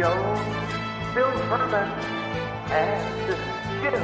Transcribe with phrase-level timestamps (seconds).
[0.00, 1.90] Bill Furman
[2.70, 3.36] and
[3.82, 4.02] Jim.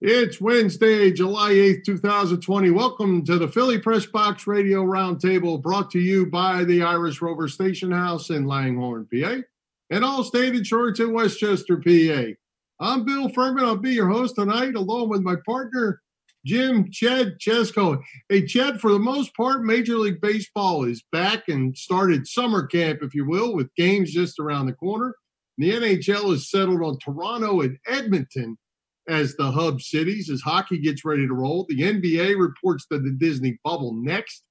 [0.00, 2.70] It's Wednesday, July 8th, 2020.
[2.70, 7.46] Welcome to the Philly Press Box Radio Roundtable brought to you by the Irish Rover
[7.46, 9.42] Station House in Langhorne, PA,
[9.90, 12.32] and Allstate insurance in Westchester, PA.
[12.80, 13.66] I'm Bill Furman.
[13.66, 16.00] I'll be your host tonight, along with my partner,
[16.44, 18.02] Jim Chet Chesko.
[18.28, 23.00] Hey, Chet, for the most part, Major League Baseball is back and started summer camp,
[23.02, 25.14] if you will, with games just around the corner.
[25.58, 28.56] The NHL has settled on Toronto and Edmonton
[29.08, 31.66] as the hub cities as hockey gets ready to roll.
[31.68, 34.42] The NBA reports to the Disney bubble next.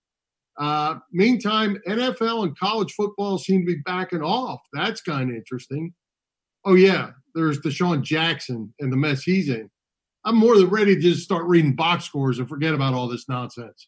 [0.59, 4.59] Uh, meantime, NFL and college football seem to be backing off.
[4.73, 5.93] That's kind of interesting.
[6.65, 9.69] Oh, yeah, there's DeSean Jackson and the mess he's in.
[10.23, 13.27] I'm more than ready to just start reading box scores and forget about all this
[13.27, 13.87] nonsense.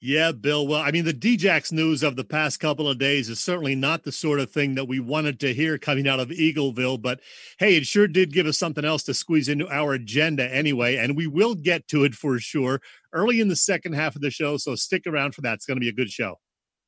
[0.00, 0.66] Yeah, Bill.
[0.66, 4.04] Well, I mean, the Djax news of the past couple of days is certainly not
[4.04, 7.18] the sort of thing that we wanted to hear coming out of Eagleville, but
[7.58, 11.16] hey, it sure did give us something else to squeeze into our agenda anyway, and
[11.16, 12.80] we will get to it for sure
[13.12, 14.56] early in the second half of the show.
[14.56, 15.54] So stick around for that.
[15.54, 16.36] It's going to be a good show.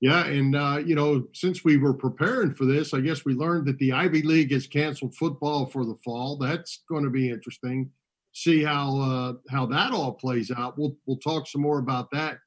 [0.01, 3.67] Yeah, and uh, you know, since we were preparing for this, I guess we learned
[3.67, 6.39] that the Ivy League has canceled football for the fall.
[6.39, 7.91] That's going to be interesting.
[8.33, 10.79] See how uh, how that all plays out.
[10.79, 12.39] We'll we'll talk some more about that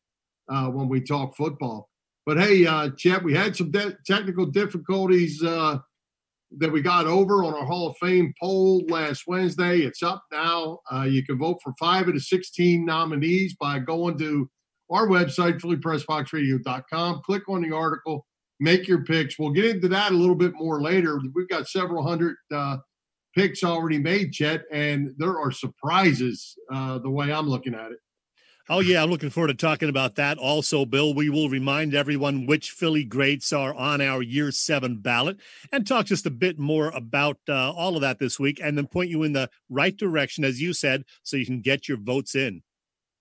[0.50, 1.90] uh, when we talk football.
[2.26, 5.80] But hey, uh, Chet, we had some de- technical difficulties uh,
[6.58, 9.80] that we got over on our Hall of Fame poll last Wednesday.
[9.80, 10.80] It's up now.
[10.92, 14.50] Uh, you can vote for five of the 16 nominees by going to
[14.90, 17.22] our website, phillypressboxradio.com.
[17.26, 18.26] Click on the article,
[18.60, 19.40] make your picks.
[19.40, 21.20] We'll get into that a little bit more later.
[21.34, 22.78] We've got several hundred uh,
[23.36, 28.00] picks already made, Chet, and there are surprises uh, the way I'm looking at it.
[28.70, 29.04] Oh, yeah.
[29.04, 30.38] I'm looking forward to talking about that.
[30.38, 35.38] Also, Bill, we will remind everyone which Philly greats are on our year seven ballot
[35.74, 38.88] and talk just a bit more about uh, all of that this week and then
[38.88, 42.36] point you in the right direction, as you said, so you can get your votes
[42.36, 42.64] in.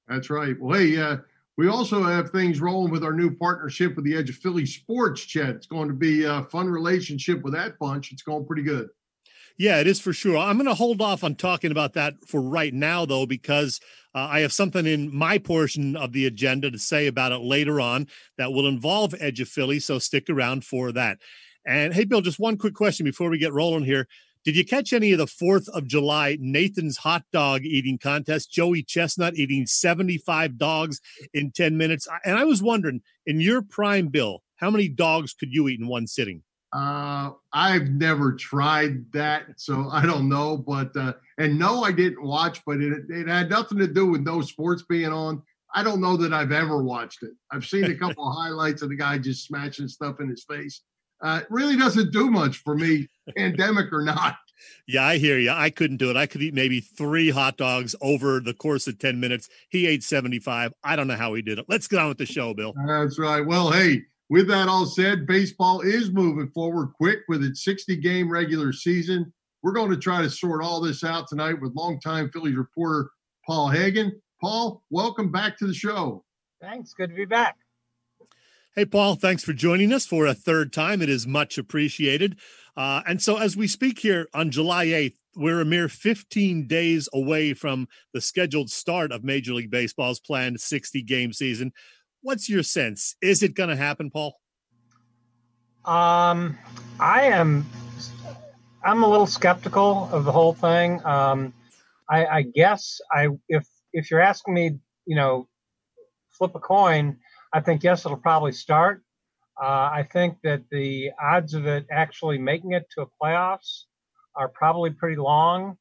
[0.07, 0.55] That's right.
[0.61, 1.17] Well, hey, uh,
[1.57, 5.23] we also have things rolling with our new partnership with the Edge of Philly Sports,
[5.23, 5.57] Chet.
[5.57, 8.13] It's going to be a fun relationship with that bunch.
[8.13, 8.89] It's going pretty good.
[9.59, 10.37] Yeah, it is for sure.
[10.37, 13.81] I'm going to hold off on talking about that for right now, though, because
[14.15, 17.81] uh, I have something in my portion of the agenda to say about it later
[17.81, 18.09] on
[18.39, 19.81] that will involve Edge of Philly.
[19.81, 21.19] So stick around for that.
[21.65, 24.09] And hey, Bill, just one quick question before we get rolling here.
[24.45, 28.51] Did you catch any of the 4th of July Nathan's hot dog eating contest?
[28.51, 31.01] Joey Chestnut eating 75 dogs
[31.33, 32.09] in 10 minutes.
[32.25, 35.87] And I was wondering, in your prime, Bill, how many dogs could you eat in
[35.87, 36.43] one sitting?
[36.73, 40.57] Uh, I've never tried that, so I don't know.
[40.57, 44.23] But uh, and no, I didn't watch, but it it had nothing to do with
[44.23, 45.43] no sports being on.
[45.75, 47.33] I don't know that I've ever watched it.
[47.51, 50.83] I've seen a couple of highlights of the guy just smashing stuff in his face.
[51.23, 54.37] Uh, it really doesn't do much for me, pandemic or not.
[54.87, 55.51] Yeah, I hear you.
[55.51, 56.17] I couldn't do it.
[56.17, 59.49] I could eat maybe three hot dogs over the course of 10 minutes.
[59.69, 60.73] He ate 75.
[60.85, 61.67] I don't know how he did it.
[61.69, 62.73] Let's get on with the show, Bill.
[62.87, 63.41] That's right.
[63.41, 64.03] Well, hey,
[64.33, 69.31] with that all said, baseball is moving forward quick with its 60 game regular season.
[69.63, 73.11] We're going to try to sort all this out tonight with longtime Phillies reporter
[73.47, 74.19] Paul Hagen.
[74.41, 76.25] Paul, welcome back to the show.
[76.63, 76.95] Thanks.
[76.95, 77.59] Good to be back.
[78.75, 81.03] Hey, Paul, thanks for joining us for a third time.
[81.03, 82.39] It is much appreciated.
[82.75, 87.07] Uh, and so, as we speak here on July 8th, we're a mere 15 days
[87.13, 91.73] away from the scheduled start of Major League Baseball's planned 60 game season.
[92.23, 93.17] What's your sense?
[93.21, 94.37] Is it going to happen, Paul?
[95.85, 96.57] Um,
[97.01, 97.67] I am.
[98.85, 101.05] I'm a little skeptical of the whole thing.
[101.05, 101.53] Um,
[102.09, 105.49] I, I guess I if if you're asking me, you know,
[106.31, 107.19] flip a coin,
[107.53, 109.03] I think yes, it'll probably start.
[109.61, 113.85] Uh, I think that the odds of it actually making it to a playoffs
[114.35, 115.77] are probably pretty long.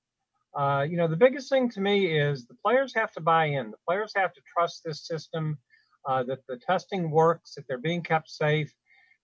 [0.55, 3.71] Uh, you know, the biggest thing to me is the players have to buy in.
[3.71, 5.57] The players have to trust this system,
[6.07, 8.73] uh, that the testing works, that they're being kept safe,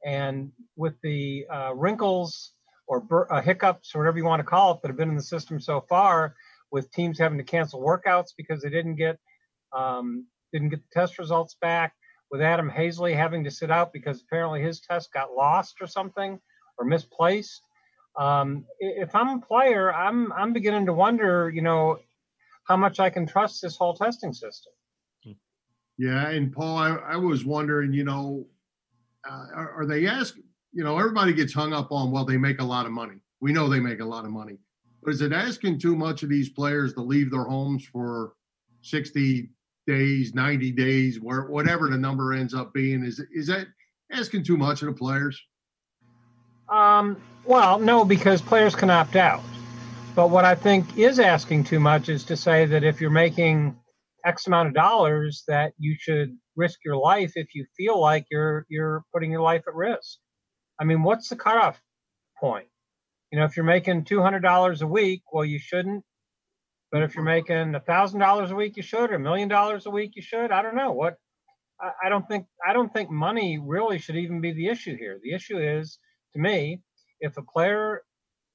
[0.06, 2.53] and with the uh, wrinkles
[2.88, 5.15] or bur- uh, hiccups or whatever you want to call it that have been in
[5.15, 6.35] the system so far,
[6.71, 9.18] with teams having to cancel workouts because they didn't get
[9.75, 11.94] um, didn't get the test results back,
[12.31, 16.39] with Adam Haseley having to sit out because apparently his test got lost or something
[16.77, 17.62] or misplaced.
[18.18, 22.00] Um, if I'm a player, I'm I'm beginning to wonder, you know,
[22.65, 24.73] how much I can trust this whole testing system.
[25.97, 28.45] Yeah, and Paul, I, I was wondering, you know,
[29.27, 30.44] uh, are, are they asking?
[30.73, 33.15] You know, everybody gets hung up on well, they make a lot of money.
[33.41, 34.57] We know they make a lot of money,
[35.01, 38.33] but is it asking too much of these players to leave their homes for
[38.81, 39.49] sixty
[39.88, 43.03] days, ninety days, where whatever the number ends up being?
[43.03, 43.67] Is is that
[44.11, 45.41] asking too much of the players?
[46.69, 49.41] Um, well, no, because players can opt out.
[50.15, 53.77] But what I think is asking too much is to say that if you're making
[54.27, 58.65] X amount of dollars, that you should risk your life if you feel like you're
[58.69, 60.18] you're putting your life at risk.
[60.79, 61.81] I mean, what's the cutoff
[62.39, 62.68] point?
[63.31, 66.03] You know, if you're making two hundred dollars a week, well, you shouldn't.
[66.91, 69.85] But if you're making a thousand dollars a week, you should, or a million dollars
[69.85, 70.51] a week, you should.
[70.51, 71.18] I don't know what.
[71.81, 75.19] I, I don't think I don't think money really should even be the issue here.
[75.23, 76.00] The issue is,
[76.33, 76.81] to me,
[77.19, 78.03] if a player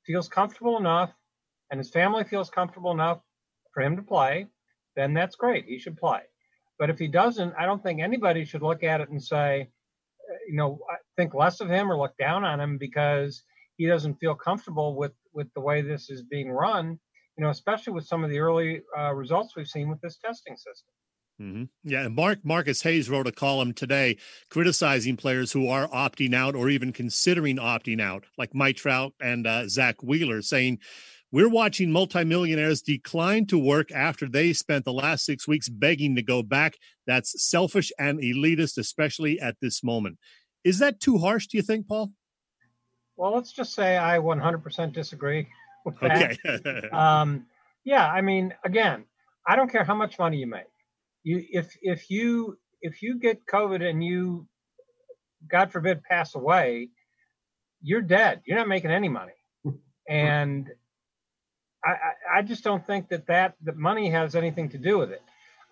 [0.07, 1.13] feels comfortable enough
[1.71, 3.21] and his family feels comfortable enough
[3.73, 4.47] for him to play,
[4.97, 5.65] then that's great.
[5.67, 6.21] He should play.
[6.79, 9.69] But if he doesn't, I don't think anybody should look at it and say,
[10.49, 10.81] you know,
[11.17, 13.43] think less of him or look down on him because
[13.77, 16.99] he doesn't feel comfortable with with the way this is being run.
[17.37, 20.57] You know, especially with some of the early uh, results we've seen with this testing
[20.57, 20.93] system.
[21.41, 21.65] Mm-hmm.
[21.85, 24.19] Yeah, and Mark Marcus Hayes wrote a column today
[24.51, 29.47] criticizing players who are opting out or even considering opting out, like Mike Trout and
[29.47, 30.79] uh, Zack Wheeler, saying
[31.33, 36.23] we're watching multimillionaires decline to work after they spent the last six weeks begging to
[36.23, 36.77] go back.
[37.07, 40.19] That's selfish and elitist, especially at this moment.
[40.63, 42.13] Is that too harsh, do you think, Paul?
[43.17, 45.49] Well, let's just say I 100% disagree
[45.87, 46.37] with that.
[46.45, 46.89] Okay.
[46.93, 47.47] um,
[47.85, 49.05] yeah, I mean, again,
[49.47, 50.65] I don't care how much money you make.
[51.25, 54.47] You, if if you if you get COVID and you,
[55.49, 56.91] God forbid, pass away,
[57.81, 58.43] you're dead.
[58.45, 59.33] You're not making any money,
[60.09, 60.69] and
[61.85, 65.23] I, I just don't think that that that money has anything to do with it.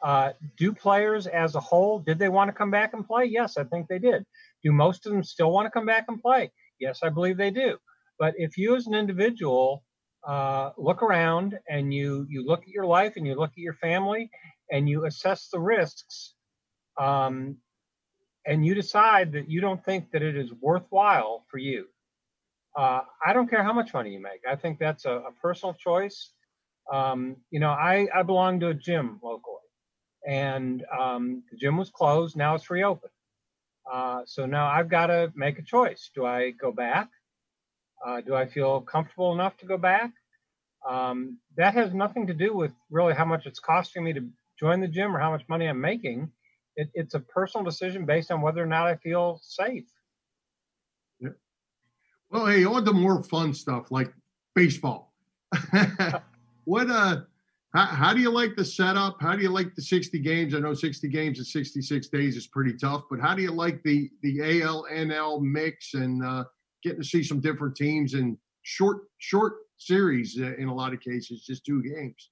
[0.03, 3.27] Uh, do players as a whole did they want to come back and play?
[3.27, 4.25] Yes, I think they did.
[4.65, 6.51] Do most of them still want to come back and play?
[6.79, 7.77] Yes, I believe they do.
[8.19, 9.85] But if you as an individual
[10.27, 13.75] uh, look around and you you look at your life and you look at your
[13.75, 14.31] family
[14.71, 16.35] and you assess the risks,
[16.99, 17.57] um,
[18.47, 21.87] and you decide that you don't think that it is worthwhile for you
[22.77, 24.43] uh, I don't care how much money you make.
[24.49, 26.31] I think that's a, a personal choice.
[26.93, 29.57] Um, you know, I, I belong to a gym locally,
[30.27, 32.37] and um, the gym was closed.
[32.37, 33.13] Now it's reopened.
[33.91, 36.11] Uh, so now I've got to make a choice.
[36.15, 37.09] Do I go back?
[38.05, 40.13] Uh, do I feel comfortable enough to go back?
[40.89, 44.27] Um, that has nothing to do with really how much it's costing me to
[44.59, 46.31] join the gym or how much money I'm making.
[46.77, 49.87] It, it's a personal decision based on whether or not I feel safe.
[52.31, 54.13] Well, hey, on to more fun stuff like
[54.55, 55.13] baseball.
[56.65, 57.23] what uh
[57.75, 59.17] how, how do you like the setup?
[59.21, 60.55] How do you like the 60 games?
[60.55, 63.83] I know 60 games in 66 days is pretty tough, but how do you like
[63.83, 66.45] the the ALNL mix and uh,
[66.83, 71.01] getting to see some different teams in short short series uh, in a lot of
[71.01, 72.31] cases, just two games?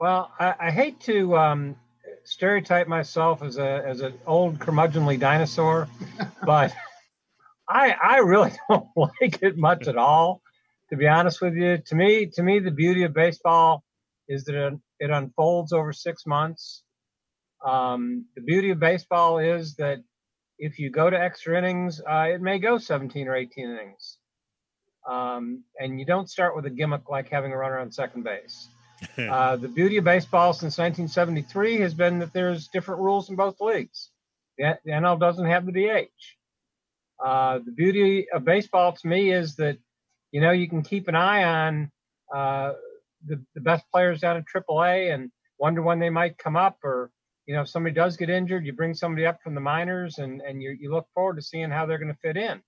[0.00, 1.76] Well, I, I hate to um,
[2.24, 5.88] stereotype myself as a as an old curmudgeonly dinosaur,
[6.46, 6.72] but
[7.68, 10.42] I I really don't like it much at all,
[10.90, 11.78] to be honest with you.
[11.78, 13.84] To me, to me, the beauty of baseball
[14.28, 16.82] is that it, it unfolds over six months.
[17.64, 19.98] Um, the beauty of baseball is that
[20.58, 24.18] if you go to extra innings, uh, it may go 17 or 18 innings.
[25.08, 28.68] Um, and you don't start with a gimmick like having a runner on second base.
[29.18, 33.60] uh, the beauty of baseball since 1973 has been that there's different rules in both
[33.60, 34.10] leagues.
[34.58, 36.37] The, the NL doesn't have the DH.
[37.24, 39.78] Uh, the beauty of baseball to me is that,
[40.30, 41.90] you know, you can keep an eye on
[42.34, 42.72] uh,
[43.26, 47.10] the, the best players down in AAA and wonder when they might come up or,
[47.46, 50.40] you know, if somebody does get injured, you bring somebody up from the minors and,
[50.42, 52.60] and you, you look forward to seeing how they're going to fit in.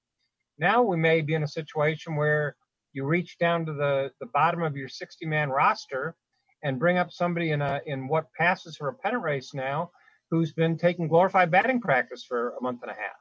[0.59, 2.57] Now we may be in a situation where
[2.93, 6.17] you reach down to the, the bottom of your 60 man roster
[6.63, 9.91] and bring up somebody in a in what passes for a pennant race now
[10.31, 13.20] who's been taking glorified batting practice for a month and a half.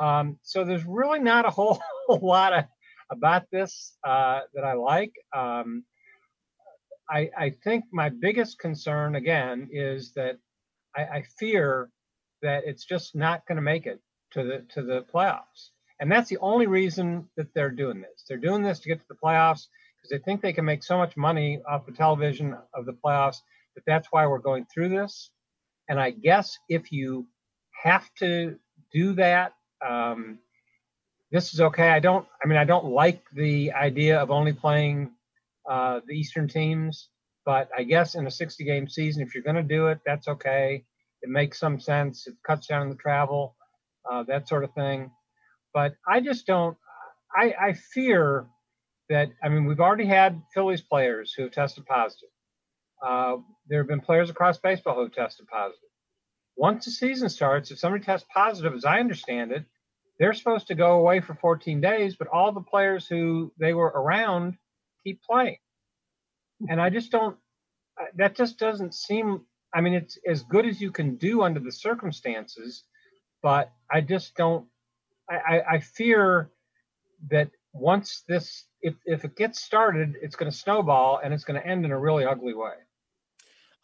[0.00, 2.64] Um, so there's really not a whole, whole lot of,
[3.10, 5.12] about this uh, that I like.
[5.36, 5.84] Um,
[7.10, 10.38] I, I, think my biggest concern again is that
[10.96, 11.90] I, I fear
[12.40, 14.00] that it's just not going to make it
[14.32, 15.70] to the to the playoffs,
[16.00, 18.24] and that's the only reason that they're doing this.
[18.26, 19.66] They're doing this to get to the playoffs
[20.02, 23.38] because they think they can make so much money off the television of the playoffs
[23.74, 25.30] that that's why we're going through this.
[25.88, 27.26] And I guess if you
[27.82, 28.56] have to
[28.92, 29.52] do that,
[29.86, 30.38] um,
[31.30, 31.88] this is okay.
[31.88, 32.26] I don't.
[32.44, 35.12] I mean, I don't like the idea of only playing
[35.68, 37.08] uh, the Eastern teams,
[37.46, 40.28] but I guess in a 60 game season, if you're going to do it, that's
[40.28, 40.84] okay.
[41.22, 42.26] It makes some sense.
[42.26, 43.56] It cuts down on the travel,
[44.10, 45.10] uh, that sort of thing.
[45.72, 46.76] But I just don't.
[47.34, 48.46] I, I fear
[49.08, 49.30] that.
[49.42, 52.28] I mean, we've already had Phillies players who have tested positive.
[53.02, 53.36] Uh,
[53.68, 55.91] there have been players across baseball who have tested positive.
[56.56, 59.64] Once the season starts, if somebody tests positive, as I understand it,
[60.18, 63.88] they're supposed to go away for 14 days, but all the players who they were
[63.88, 64.56] around
[65.04, 65.58] keep playing.
[66.68, 67.36] And I just don't,
[68.16, 69.42] that just doesn't seem,
[69.74, 72.84] I mean, it's as good as you can do under the circumstances,
[73.42, 74.66] but I just don't,
[75.28, 76.50] I, I fear
[77.30, 81.60] that once this, if, if it gets started, it's going to snowball and it's going
[81.60, 82.74] to end in a really ugly way.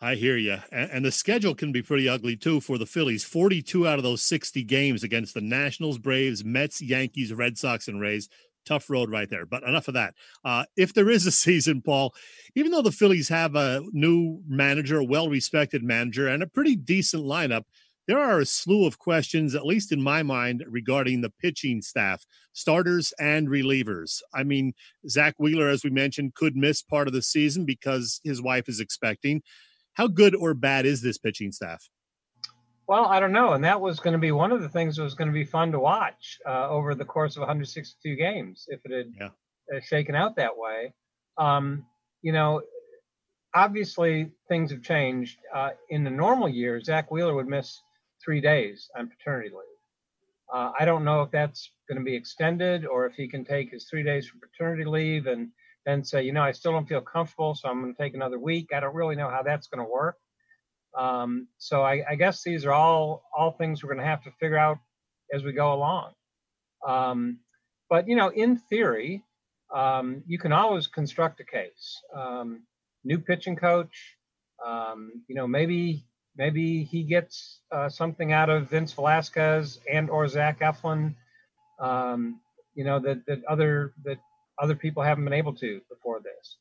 [0.00, 0.59] I hear you.
[0.71, 3.25] And, and, the schedule can be pretty ugly too for the Phillies.
[3.25, 8.00] 42 out of those 60 games against the Nationals, Braves, Mets, Yankees, Red Sox, and
[8.00, 8.28] Rays.
[8.64, 9.45] Tough road right there.
[9.45, 10.14] But enough of that.
[10.45, 12.14] Uh, if there is a season, Paul,
[12.55, 16.76] even though the Phillies have a new manager, a well respected manager, and a pretty
[16.76, 17.64] decent lineup,
[18.07, 22.25] there are a slew of questions, at least in my mind, regarding the pitching staff,
[22.52, 24.23] starters and relievers.
[24.33, 24.73] I mean,
[25.09, 28.81] Zack Wheeler, as we mentioned, could miss part of the season because his wife is
[28.81, 29.43] expecting.
[29.99, 31.90] How good or bad is this pitching staff?
[32.87, 35.02] Well, I don't know, and that was going to be one of the things that
[35.02, 38.81] was going to be fun to watch uh, over the course of 162 games if
[38.85, 39.76] it had yeah.
[39.76, 40.95] Uh, shaken out that way.
[41.37, 41.85] Um,
[42.23, 42.62] you know,
[43.55, 45.37] obviously things have changed.
[45.52, 47.83] Uh, in the normal year, Zack Wheeler would miss
[48.25, 50.55] three days on paternity leave.
[50.55, 53.73] Uh, I don't know if that's going to be extended or if he can take
[53.73, 55.49] his three days for paternity leave and
[55.88, 58.38] then say, you know, I still don't feel comfortable, so I'm going to take another
[58.38, 58.68] week.
[58.75, 60.16] I don't really know how that's going to work.
[60.97, 64.30] Um, so I, I, guess these are all all things we're going to have to
[64.40, 64.78] figure out
[65.33, 66.12] as we go along.
[66.87, 67.38] Um,
[67.88, 69.23] but you know, in theory,
[69.75, 72.00] um, you can always construct a case.
[72.14, 72.62] Um,
[73.04, 74.16] new pitching coach,
[74.64, 76.04] um, you know, maybe
[76.37, 81.14] maybe he gets uh, something out of Vince Velasquez and or Zach Eflin.
[81.80, 82.40] Um,
[82.75, 84.18] you know that that other that
[84.61, 86.57] other people haven't been able to before this.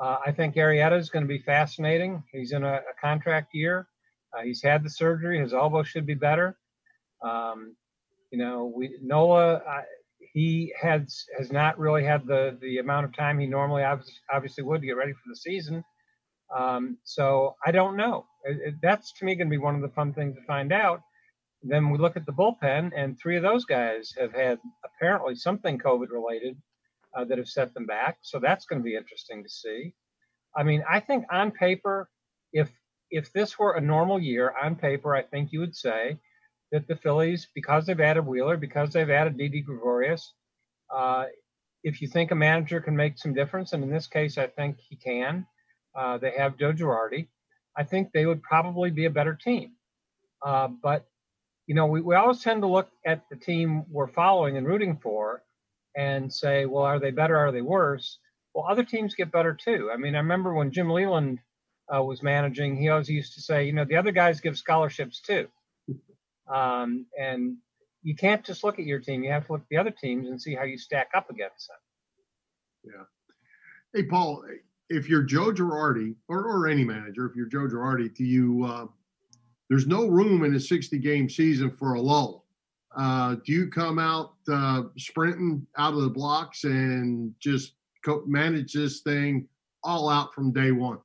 [0.00, 2.22] Uh, I think Arrieta is going to be fascinating.
[2.32, 3.88] He's in a, a contract year.
[4.36, 5.40] Uh, he's had the surgery.
[5.40, 6.56] His elbow should be better.
[7.22, 7.74] Um,
[8.30, 9.54] you know, we Nola.
[9.54, 9.82] Uh,
[10.32, 14.64] he has has not really had the the amount of time he normally obviously, obviously
[14.64, 15.82] would to get ready for the season.
[16.56, 18.26] Um, so I don't know.
[18.44, 20.72] It, it, that's to me going to be one of the fun things to find
[20.72, 21.00] out.
[21.62, 25.78] Then we look at the bullpen, and three of those guys have had apparently something
[25.78, 26.56] COVID related
[27.16, 28.18] uh, that have set them back.
[28.22, 29.94] So that's going to be interesting to see.
[30.56, 32.08] I mean, I think on paper,
[32.52, 32.70] if
[33.10, 36.18] if this were a normal year, on paper, I think you would say
[36.72, 40.34] that the Phillies, because they've added Wheeler, because they've added Didi Gregorius,
[40.94, 41.24] uh,
[41.82, 44.78] if you think a manager can make some difference, and in this case, I think
[44.78, 45.46] he can,
[45.94, 47.28] uh, they have Joe Girardi.
[47.76, 49.72] I think they would probably be a better team.
[50.44, 51.06] Uh, but
[51.66, 54.98] you know, we, we always tend to look at the team we're following and rooting
[55.02, 55.42] for
[55.98, 57.36] and say, well, are they better?
[57.36, 58.18] Are they worse?
[58.54, 59.90] Well, other teams get better too.
[59.92, 61.40] I mean, I remember when Jim Leyland
[61.92, 65.20] uh, was managing, he always used to say, you know, the other guys give scholarships
[65.20, 65.48] too.
[66.48, 67.56] Um, and
[68.02, 69.24] you can't just look at your team.
[69.24, 71.68] You have to look at the other teams and see how you stack up against
[71.68, 72.94] them.
[72.94, 73.04] Yeah.
[73.92, 74.44] Hey, Paul,
[74.88, 78.86] if you're Joe Girardi or, or any manager, if you're Joe Girardi, do you, uh,
[79.68, 82.46] there's no room in a 60 game season for a lull.
[82.96, 88.72] Uh, do you come out uh, sprinting out of the blocks and just co- manage
[88.72, 89.46] this thing
[89.84, 90.98] all out from day one?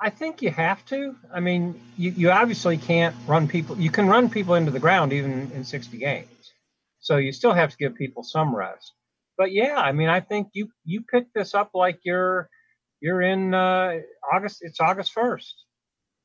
[0.00, 1.16] I think you have to.
[1.32, 3.78] I mean, you, you obviously can't run people.
[3.78, 6.52] You can run people into the ground even in 60 games.
[7.00, 8.92] So you still have to give people some rest.
[9.38, 12.48] But yeah, I mean, I think you you pick this up like you're
[13.00, 13.98] you're in uh,
[14.32, 14.58] August.
[14.62, 15.52] It's August 1st.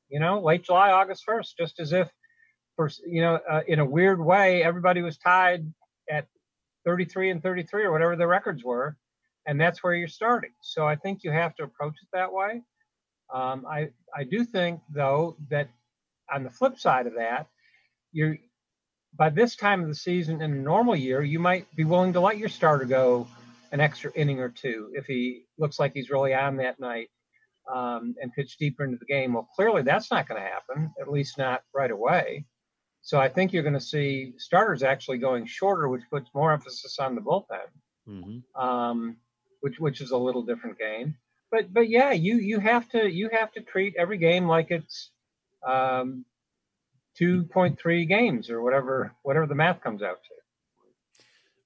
[0.09, 2.09] You know, late July, August 1st, just as if,
[2.75, 5.71] for you know, uh, in a weird way, everybody was tied
[6.09, 6.27] at
[6.85, 8.97] 33 and 33 or whatever the records were,
[9.45, 10.51] and that's where you're starting.
[10.61, 12.61] So I think you have to approach it that way.
[13.33, 15.69] Um, I I do think though that
[16.31, 17.47] on the flip side of that,
[18.11, 18.37] you're
[19.15, 22.21] by this time of the season in a normal year, you might be willing to
[22.21, 23.27] let your starter go
[23.71, 27.09] an extra inning or two if he looks like he's really on that night
[27.71, 29.33] um, and pitch deeper into the game.
[29.33, 32.45] Well, clearly that's not going to happen, at least not right away.
[33.01, 36.99] So I think you're going to see starters actually going shorter, which puts more emphasis
[36.99, 37.67] on the bullpen,
[38.07, 38.61] mm-hmm.
[38.61, 39.17] um,
[39.61, 41.15] which which is a little different game.
[41.49, 45.09] But but yeah, you you have to you have to treat every game like it's
[45.67, 46.25] um,
[47.19, 50.40] 2.3 games or whatever whatever the math comes out to.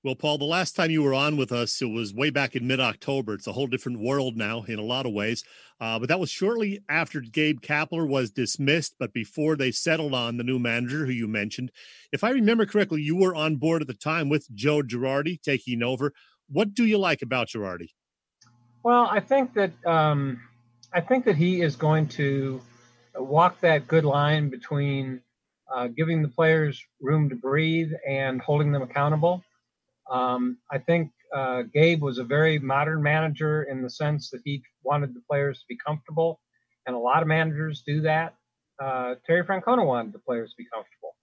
[0.06, 2.68] Well, Paul, the last time you were on with us, it was way back in
[2.68, 3.34] mid October.
[3.34, 5.44] It's a whole different world now in a lot of ways.
[5.82, 10.38] Uh, but that was shortly after Gabe Kapler was dismissed, but before they settled on
[10.38, 11.72] the new manager who you mentioned.
[12.12, 15.82] If I remember correctly, you were on board at the time with Joe Girardi taking
[15.82, 16.14] over.
[16.50, 17.90] What do you like about Girardi?
[18.84, 20.40] Well, I think that um,
[20.94, 22.62] I think that he is going to
[23.16, 25.22] walk that good line between
[25.76, 29.44] uh, giving the players room to breathe and holding them accountable.
[30.10, 34.64] Um, I think uh, Gabe was a very modern manager in the sense that he
[34.84, 36.40] wanted the players to be comfortable,
[36.86, 38.36] and a lot of managers do that.
[38.82, 41.16] Uh, Terry Francona wanted the players to be comfortable,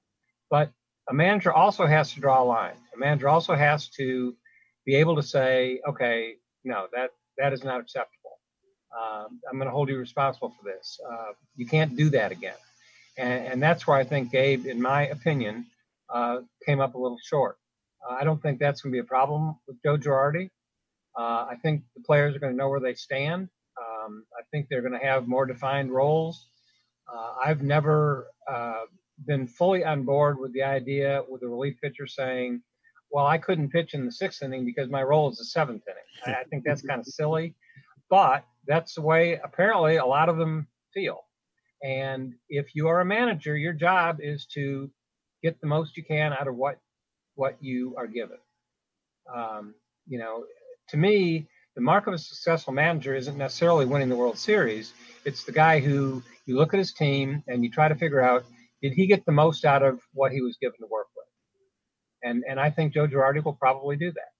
[0.50, 0.70] but
[1.08, 2.74] a manager also has to draw a line.
[2.94, 4.34] A manager also has to
[4.84, 6.34] be able to say, okay,
[6.64, 8.38] no, that that is not acceptable.
[8.96, 11.00] Um, I'm going to hold you responsible for this.
[11.10, 12.56] Uh, you can't do that again.
[13.16, 15.66] And, and, that's where I think Gabe, in my opinion,
[16.12, 17.56] uh, came up a little short.
[18.08, 20.50] Uh, I don't think that's going to be a problem with Joe Girardi.
[21.18, 23.48] Uh, I think the players are going to know where they stand.
[23.80, 26.48] Um, I think they're going to have more defined roles.
[27.12, 28.84] Uh, I've never uh,
[29.26, 32.62] been fully on board with the idea with the relief pitcher saying,
[33.10, 36.36] well, I couldn't pitch in the sixth inning because my role is the seventh inning.
[36.38, 37.54] I think that's kind of silly,
[38.08, 41.20] but that's the way apparently a lot of them feel.
[41.82, 44.90] And if you are a manager, your job is to
[45.42, 46.78] get the most you can out of what
[47.42, 48.38] what you are given.
[49.34, 49.74] Um,
[50.06, 50.44] you know,
[50.90, 54.92] to me, the mark of a successful manager isn't necessarily winning the World Series.
[55.24, 58.44] It's the guy who you look at his team and you try to figure out
[58.80, 61.26] did he get the most out of what he was given to work with.
[62.22, 64.30] And and I think Joe Girardi will probably do that.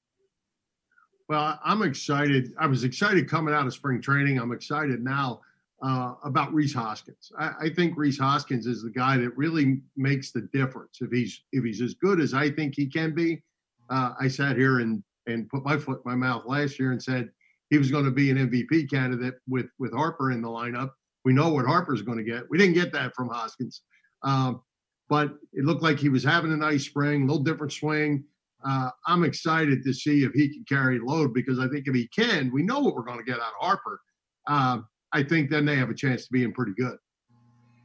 [1.28, 2.52] Well, I'm excited.
[2.56, 4.38] I was excited coming out of spring training.
[4.38, 5.40] I'm excited now
[5.82, 7.32] uh, about Rhys Hoskins.
[7.38, 10.98] I, I, think Rhys Hoskins is the guy that really makes the difference.
[11.00, 13.42] If he's if he's as good as I think he can be,
[13.90, 17.02] uh, I sat here and and put my foot in my mouth last year and
[17.02, 17.30] said
[17.70, 20.90] he was going to be an MVP candidate with with Harper in the lineup.
[21.24, 22.48] We know what Harper's going to get.
[22.48, 23.82] We didn't get that from Hoskins,
[24.22, 24.62] um,
[25.08, 28.24] but it looked like he was having a nice spring, a little different swing.
[28.64, 32.06] Uh, I'm excited to see if he can carry load because I think if he
[32.08, 34.00] can, we know what we're going to get out of Harper.
[34.46, 36.96] Um, I think then they have a chance to being pretty good.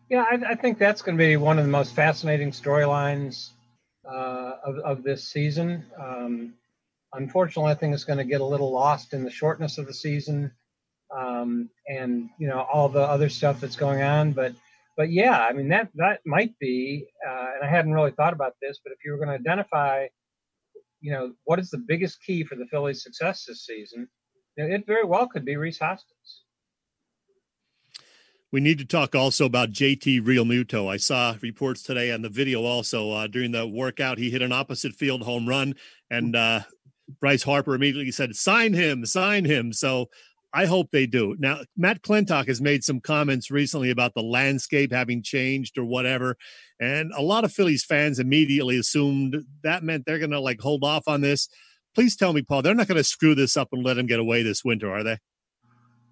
[0.10, 3.50] Yeah, I, I think that's going to be one of the most fascinating storylines
[4.10, 5.86] uh, of, of this season.
[6.00, 6.54] Um,
[7.14, 9.94] unfortunately, I think it's going to get a little lost in the shortness of the
[9.94, 10.52] season
[11.16, 14.32] um, and you know all the other stuff that's going on.
[14.32, 14.54] But
[14.96, 18.54] but yeah, I mean that that might be, uh, and I hadn't really thought about
[18.62, 20.08] this, but if you were going to identify,
[21.02, 24.08] you know, what is the biggest key for the Phillies' success this season,
[24.58, 26.44] it very well could be Rhys Hoskins.
[28.52, 30.90] We need to talk also about JT Realmuto.
[30.90, 34.18] I saw reports today on the video also uh, during the workout.
[34.18, 35.76] He hit an opposite field home run,
[36.10, 36.62] and uh,
[37.20, 40.10] Bryce Harper immediately said, "Sign him, sign him." So
[40.54, 41.36] I hope they do.
[41.40, 46.38] Now, Matt Klentak has made some comments recently about the landscape having changed or whatever,
[46.80, 50.86] and a lot of Phillies fans immediately assumed that meant they're going to like hold
[50.86, 51.50] off on this.
[51.94, 54.22] Please tell me, Paul, they're not going to screw this up and let him get
[54.22, 55.18] away this winter, are they?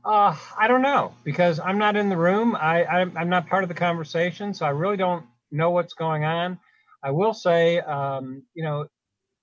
[0.05, 2.55] Uh, I don't know because I'm not in the room.
[2.55, 6.23] I, I'm, I'm not part of the conversation, so I really don't know what's going
[6.23, 6.59] on.
[7.03, 8.85] I will say, um, you know,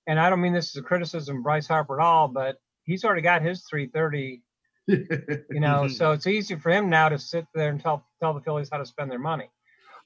[0.07, 3.03] and I don't mean this as a criticism of Bryce Harper at all, but he's
[3.03, 4.41] already got his 330.
[4.87, 8.41] you know, so it's easy for him now to sit there and tell tell the
[8.41, 9.49] Phillies how to spend their money.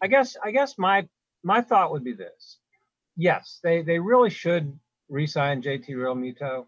[0.01, 1.07] I guess I guess my
[1.43, 2.57] my thought would be this:
[3.15, 4.77] yes, they they really should
[5.09, 6.65] re-sign JT Realmuto.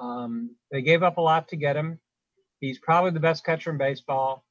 [0.00, 1.98] Um, they gave up a lot to get him.
[2.60, 4.44] He's probably the best catcher in baseball,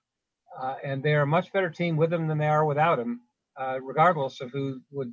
[0.59, 3.21] uh, and they're a much better team with him than they are without him,
[3.59, 5.11] uh, regardless of who would,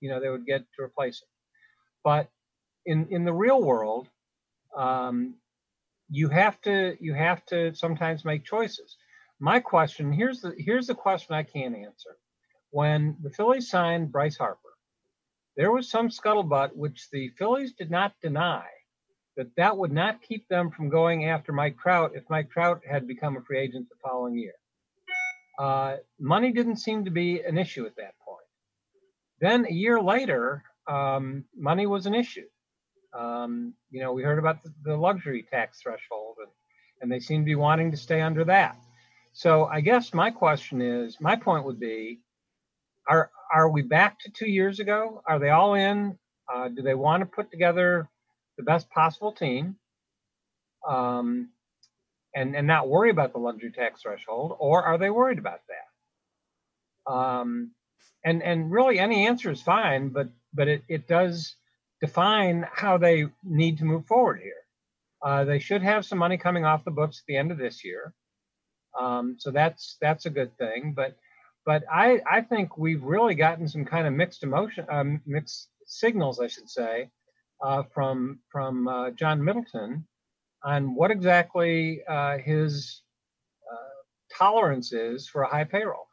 [0.00, 1.28] you know, they would get to replace him.
[2.02, 2.30] But
[2.86, 4.08] in in the real world,
[4.76, 5.36] um,
[6.10, 8.96] you have to you have to sometimes make choices.
[9.40, 12.16] my question here's the here's the question I can't answer.
[12.70, 14.74] When the Phillies signed Bryce Harper,
[15.56, 18.66] there was some scuttlebutt which the Phillies did not deny
[19.36, 23.06] that that would not keep them from going after Mike Trout if Mike Trout had
[23.06, 24.54] become a free agent the following year.
[25.58, 28.46] Uh, money didn't seem to be an issue at that point.
[29.40, 32.46] Then a year later, um, money was an issue.
[33.16, 36.50] Um, you know, we heard about the, the luxury tax threshold, and,
[37.00, 38.76] and they seem to be wanting to stay under that.
[39.32, 42.20] So I guess my question is, my point would be,
[43.08, 45.22] are are we back to two years ago?
[45.26, 46.18] Are they all in?
[46.52, 48.08] Uh, do they want to put together
[48.56, 49.76] the best possible team,
[50.86, 51.50] um,
[52.34, 57.12] and and not worry about the luxury tax threshold, or are they worried about that?
[57.12, 57.72] Um,
[58.24, 61.56] and and really, any answer is fine, but but it it does
[62.00, 64.52] define how they need to move forward here.
[65.22, 67.84] Uh, they should have some money coming off the books at the end of this
[67.84, 68.12] year,
[68.98, 70.92] um, so that's that's a good thing.
[70.94, 71.16] But
[71.64, 76.40] but I I think we've really gotten some kind of mixed emotion, um, mixed signals,
[76.40, 77.10] I should say,
[77.92, 80.06] from from uh, John Middleton
[80.62, 83.02] on what exactly uh, his
[83.70, 86.08] uh, tolerance is for a high payroll.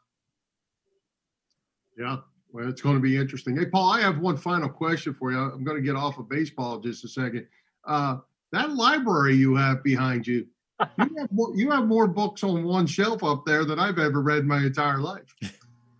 [1.98, 2.18] Yeah,
[2.52, 3.56] well, it's going to be interesting.
[3.56, 5.38] Hey, Paul, I have one final question for you.
[5.38, 7.46] I'm going to get off of baseball just a second.
[7.86, 8.18] Uh,
[8.52, 10.46] that library you have behind you,
[10.98, 14.20] you have, more, you have more books on one shelf up there than I've ever
[14.20, 15.34] read my entire life.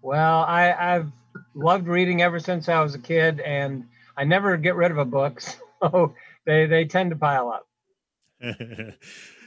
[0.03, 1.13] Well, I, I've
[1.55, 3.85] loved reading ever since I was a kid, and
[4.23, 5.41] I never get rid of a book,
[5.83, 6.15] so
[6.47, 7.67] they they tend to pile up.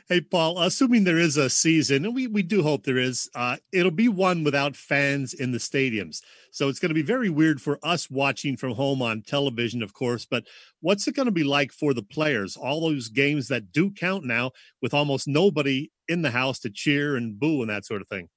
[0.09, 3.55] hey, Paul, assuming there is a season, and we, we do hope there is, uh,
[3.71, 6.19] it'll be one without fans in the stadiums.
[6.51, 9.93] So it's going to be very weird for us watching from home on television, of
[9.93, 10.25] course.
[10.25, 10.43] But
[10.81, 12.57] what's it going to be like for the players?
[12.57, 17.15] All those games that do count now with almost nobody in the house to cheer
[17.15, 18.27] and boo and that sort of thing.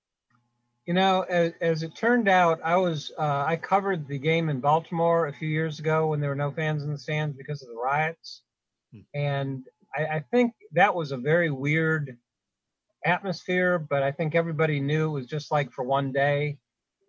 [0.89, 4.59] You know, as, as it turned out, I was uh, I covered the game in
[4.59, 7.69] Baltimore a few years ago when there were no fans in the stands because of
[7.69, 8.41] the riots,
[8.91, 9.01] hmm.
[9.13, 12.17] and I, I think that was a very weird
[13.05, 13.79] atmosphere.
[13.79, 16.57] But I think everybody knew it was just like for one day,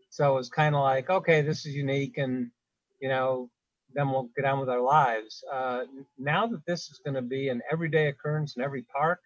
[0.10, 2.52] so it was kind of like, okay, this is unique, and
[3.00, 3.50] you know,
[3.94, 5.42] then we'll get on with our lives.
[5.50, 5.84] Uh,
[6.18, 9.22] now that this is going to be an everyday occurrence in every park,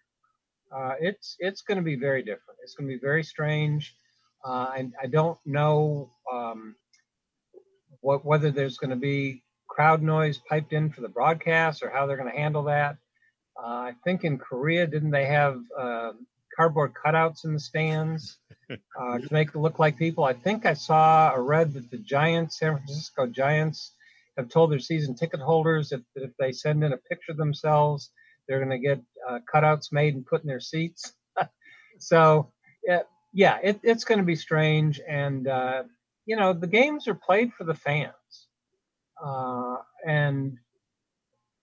[0.72, 2.60] uh, it's it's going to be very different.
[2.62, 3.96] It's going to be very strange.
[4.46, 6.76] Uh, I, I, don't know um,
[8.00, 12.06] what, whether there's going to be crowd noise piped in for the broadcast or how
[12.06, 12.96] they're going to handle that.
[13.58, 16.12] Uh, I think in Korea, didn't they have uh,
[16.56, 18.38] cardboard cutouts in the stands
[18.70, 20.24] uh, to make it look like people?
[20.24, 23.92] I think I saw or read that the Giants, San Francisco Giants,
[24.36, 28.10] have told their season ticket holders if, if they send in a picture of themselves,
[28.46, 31.12] they're going to get uh, cutouts made and put in their seats.
[31.98, 32.52] so
[32.86, 33.02] yeah,
[33.34, 35.00] yeah, it, it's going to be strange.
[35.06, 35.82] And, uh,
[36.24, 38.14] you know, the games are played for the fans.
[39.22, 40.56] Uh, and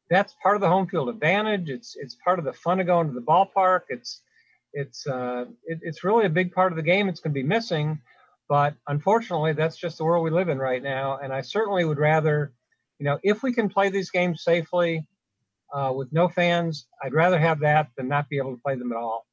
[0.10, 1.70] that's part of the home field advantage.
[1.70, 3.84] It's, it's part of the fun of going to the ballpark.
[3.88, 4.22] It's,
[4.74, 7.08] it's, uh, it, it's really a big part of the game.
[7.08, 8.02] It's going to be missing.
[8.50, 11.20] But unfortunately, that's just the world we live in right now.
[11.24, 12.52] And I certainly would rather,
[13.00, 15.08] you know, if we can play these games safely
[15.74, 18.92] uh, with no fans, I'd rather have that than not be able to play them
[18.92, 19.26] at all.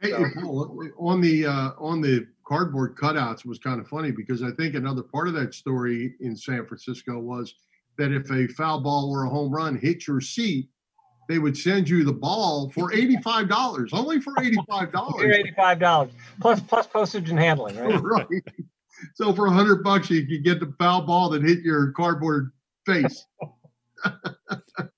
[0.00, 0.24] Hey, so.
[0.34, 4.74] Paul, on the uh, on the cardboard cutouts was kind of funny because I think
[4.74, 7.54] another part of that story in San Francisco was
[7.98, 10.68] that if a foul ball or a home run hit your seat,
[11.28, 15.34] they would send you the ball for eighty-five dollars, only for eighty-five dollars.
[15.34, 18.00] eighty-five dollars plus plus postage and handling, right?
[18.02, 18.26] right.
[19.14, 22.52] So for a hundred bucks, you could get the foul ball that hit your cardboard
[22.84, 23.24] face.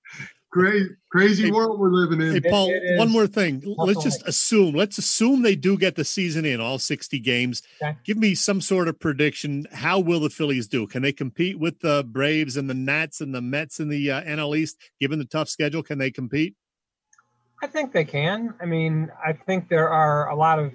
[0.51, 2.33] crazy, crazy hey, world we're living in.
[2.33, 3.63] Hey, Paul, one more thing.
[3.77, 4.75] Let's just assume.
[4.75, 7.63] Let's assume they do get the season in all sixty games.
[7.83, 7.97] Okay.
[8.05, 9.67] Give me some sort of prediction.
[9.73, 10.87] How will the Phillies do?
[10.87, 14.23] Can they compete with the Braves and the Nats and the Mets in the uh,
[14.23, 14.77] NL East?
[15.01, 16.55] Given the tough schedule, can they compete?
[17.63, 18.55] I think they can.
[18.61, 20.73] I mean, I think there are a lot of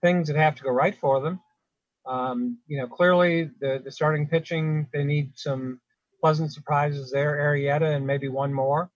[0.00, 1.40] things that have to go right for them.
[2.06, 5.80] Um, you know, clearly the the starting pitching they need some
[6.20, 7.36] pleasant surprises there.
[7.36, 8.90] Arrieta and maybe one more.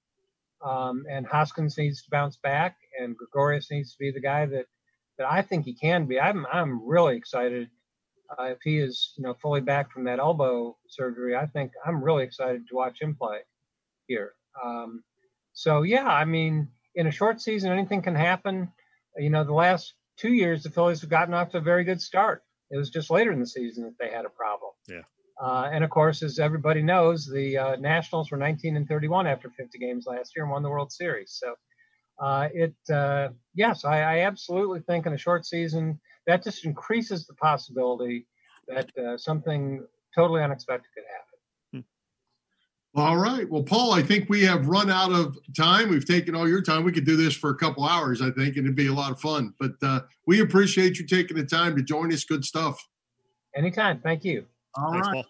[0.64, 4.66] Um, and Hoskins needs to bounce back, and Gregorius needs to be the guy that
[5.18, 6.20] that I think he can be.
[6.20, 7.68] I'm I'm really excited
[8.30, 11.36] uh, if he is you know fully back from that elbow surgery.
[11.36, 13.38] I think I'm really excited to watch him play
[14.06, 14.32] here.
[14.64, 15.02] Um,
[15.52, 18.72] so yeah, I mean, in a short season, anything can happen.
[19.16, 22.00] You know, the last two years, the Phillies have gotten off to a very good
[22.00, 22.42] start.
[22.70, 24.72] It was just later in the season that they had a problem.
[24.88, 25.02] Yeah.
[25.40, 29.50] Uh, and of course, as everybody knows, the uh, Nationals were 19 and 31 after
[29.50, 31.32] 50 games last year and won the World Series.
[31.38, 31.54] So
[32.18, 37.26] uh, it uh, yes, I, I, absolutely think in a short season that just increases
[37.26, 38.26] the possibility
[38.68, 41.26] that uh, something totally unexpected could happen.
[42.96, 43.48] All right.
[43.50, 45.90] Well, Paul, I think we have run out of time.
[45.90, 46.82] We've taken all your time.
[46.82, 49.12] We could do this for a couple hours, I think, and it'd be a lot
[49.12, 49.52] of fun.
[49.60, 52.24] But uh, we appreciate you taking the time to join us.
[52.24, 52.82] Good stuff.
[53.54, 54.00] Anytime.
[54.00, 54.46] Thank you.
[54.76, 55.24] All Thanks, right.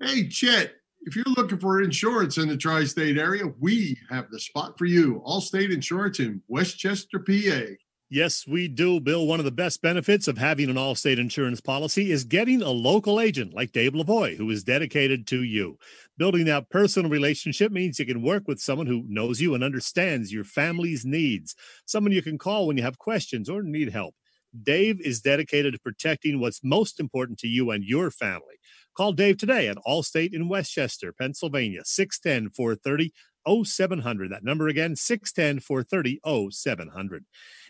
[0.00, 4.40] Hey, Chet, if you're looking for insurance in the tri state area, we have the
[4.40, 5.22] spot for you.
[5.26, 7.74] Allstate Insurance in Westchester, PA.
[8.10, 9.26] Yes, we do, Bill.
[9.26, 13.18] One of the best benefits of having an Allstate insurance policy is getting a local
[13.18, 15.78] agent like Dave Lavoie, who is dedicated to you.
[16.16, 20.32] Building that personal relationship means you can work with someone who knows you and understands
[20.32, 24.14] your family's needs, someone you can call when you have questions or need help.
[24.62, 28.56] Dave is dedicated to protecting what's most important to you and your family.
[28.96, 33.12] Call Dave today at Allstate in Westchester, Pennsylvania, 610 430
[33.64, 34.30] 0700.
[34.30, 37.24] That number again, 610 430 0700.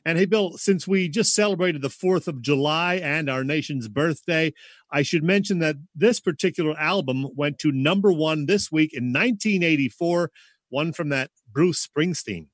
[0.05, 4.53] And hey, Bill, since we just celebrated the 4th of July and our nation's birthday,
[4.91, 10.31] I should mention that this particular album went to number one this week in 1984,
[10.69, 12.49] one from that Bruce Springsteen.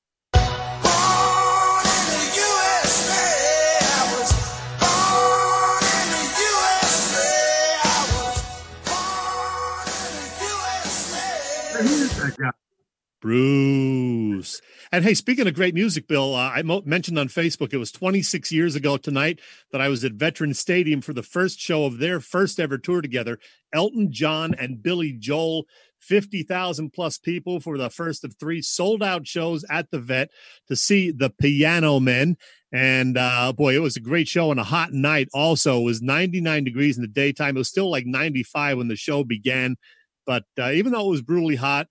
[13.20, 14.62] Bruce.
[14.92, 17.92] And hey, speaking of great music, Bill, uh, I mo- mentioned on Facebook it was
[17.92, 19.40] 26 years ago tonight
[19.72, 23.02] that I was at Veterans Stadium for the first show of their first ever tour
[23.02, 23.38] together.
[23.74, 25.66] Elton John and Billy Joel,
[25.98, 30.30] 50,000 plus people for the first of three sold out shows at the Vet
[30.68, 32.38] to see the Piano Men.
[32.72, 35.28] And uh, boy, it was a great show and a hot night.
[35.34, 37.56] Also, it was 99 degrees in the daytime.
[37.56, 39.76] It was still like 95 when the show began.
[40.24, 41.88] But uh, even though it was brutally hot,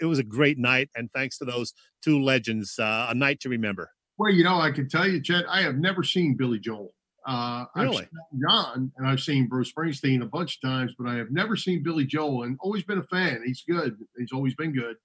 [0.00, 3.48] it was a great night, and thanks to those two legends, uh, a night to
[3.48, 3.90] remember.
[4.18, 6.92] Well, you know, I can tell you, Chet, I have never seen Billy Joel.
[7.26, 7.98] Uh, really?
[7.98, 11.56] I've John and I've seen Bruce Springsteen a bunch of times, but I have never
[11.56, 13.42] seen Billy Joel and always been a fan.
[13.44, 13.96] He's good.
[14.16, 14.96] He's always been good,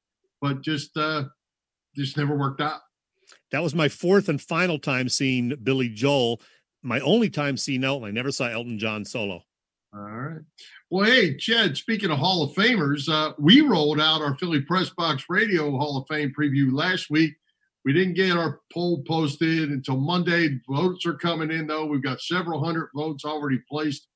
[0.42, 1.26] but just uh,
[1.96, 2.82] just never worked out.
[3.52, 6.42] That was my fourth and final time seeing Billy Joel.
[6.84, 8.08] My only time seeing Elton.
[8.08, 9.44] I never saw Elton John solo.
[9.94, 10.42] All right.
[10.92, 14.92] Well, hey, Chet, speaking of Hall of Famers, uh, we rolled out our Philly Press
[14.92, 17.34] Box Radio Hall of Fame preview last week.
[17.84, 20.60] We didn't get our poll posted until Monday.
[20.70, 21.88] Votes are coming in, though.
[21.88, 24.08] We've got several hundred votes already placed.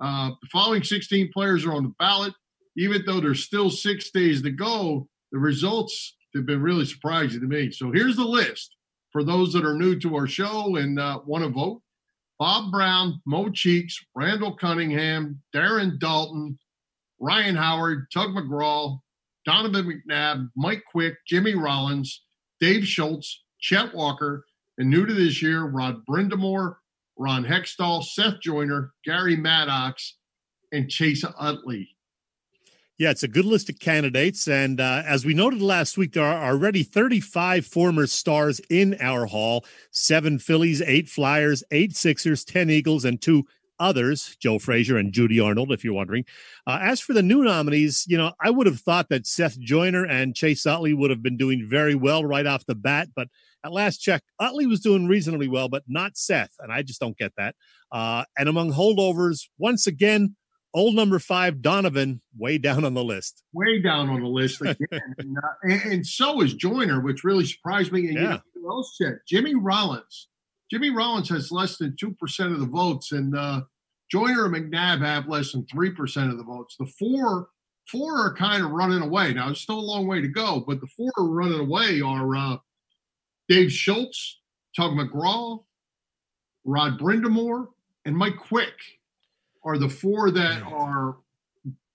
[0.00, 2.32] Uh, the following 16 players are on the ballot.
[2.78, 7.46] Even though there's still six days to go, the results have been really surprising to
[7.46, 7.70] me.
[7.70, 8.76] So here's the list
[9.10, 11.82] for those that are new to our show and uh, want to vote.
[12.38, 16.58] Bob Brown, Mo Cheeks, Randall Cunningham, Darren Daulton,
[17.20, 18.98] Ryan Howard, Tug McGraw,
[19.44, 22.24] Donovan McNabb, Mike Quick, Jimmy Rollins,
[22.60, 24.44] Dave Schultz, Chet Walker,
[24.78, 26.76] and new to this year, Rod Brind'Amour,
[27.16, 30.16] Ron Hextall, Seth Joyner, Gary Maddox,
[30.72, 31.93] and Chase Utley.
[32.96, 34.46] Yeah, it's a good list of candidates.
[34.46, 39.26] And uh, as we noted last week, there are already 35 former stars in our
[39.26, 43.46] hall seven Phillies, eight Flyers, eight Sixers, 10 Eagles, and two
[43.80, 46.24] others, Joe Frazier and Judy Arnold, if you're wondering.
[46.68, 50.04] Uh, as for the new nominees, you know, I would have thought that Seth Joyner
[50.04, 53.08] and Chase Utley would have been doing very well right off the bat.
[53.16, 53.26] But
[53.64, 56.52] at last check, Utley was doing reasonably well, but not Seth.
[56.60, 57.56] And I just don't get that.
[57.90, 60.36] Uh, and among holdovers, once again,
[60.74, 63.42] old number five, Donovan, way down on the list.
[63.52, 64.76] Way down on the list again.
[65.18, 68.08] and, uh, and, and, so is Joyner, which really surprised me.
[68.08, 68.38] And yeah.
[68.54, 69.18] you know said?
[69.26, 70.28] Jimmy Rollins.
[70.70, 73.62] Jimmy Rollins has less than 2% of the votes, and uh,
[74.10, 76.76] Joyner and McNabb have less than 3% of the votes.
[76.78, 77.48] The four
[77.88, 79.34] four are kind of running away.
[79.34, 82.34] Now, it's still a long way to go, but the four are running away are
[82.34, 82.56] uh,
[83.48, 84.40] Dave Schultz,
[84.74, 85.62] Tug McGraw,
[86.64, 87.68] Rod Brind'Amour,
[88.06, 88.72] and Mike Quick
[89.64, 91.16] are the four that are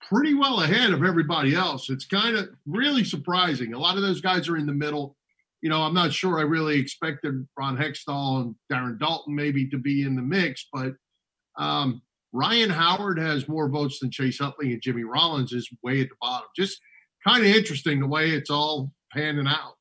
[0.10, 1.90] pretty well ahead of everybody else.
[1.90, 3.74] It's kind of really surprising.
[3.74, 5.16] A lot of those guys are in the middle.
[5.62, 9.78] You know, I'm not sure I really expected Ron Hextall and Darren Daulton maybe to
[9.78, 10.94] be in the mix, but
[11.58, 12.02] um,
[12.32, 16.16] Ryan Howard has more votes than Chase Utley and Jimmy Rollins is way at the
[16.22, 16.48] bottom.
[16.56, 16.80] Just
[17.28, 19.76] kind of interesting the way it's all panning out.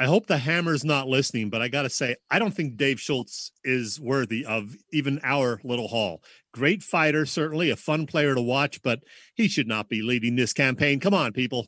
[0.00, 3.00] I hope the hammer's not listening, but I got to say, I don't think Dave
[3.00, 6.22] Schultz is worthy of even our little hall.
[6.52, 9.00] Great fighter, certainly a fun player to watch, but
[9.34, 11.00] he should not be leading this campaign.
[11.00, 11.66] Come on, people.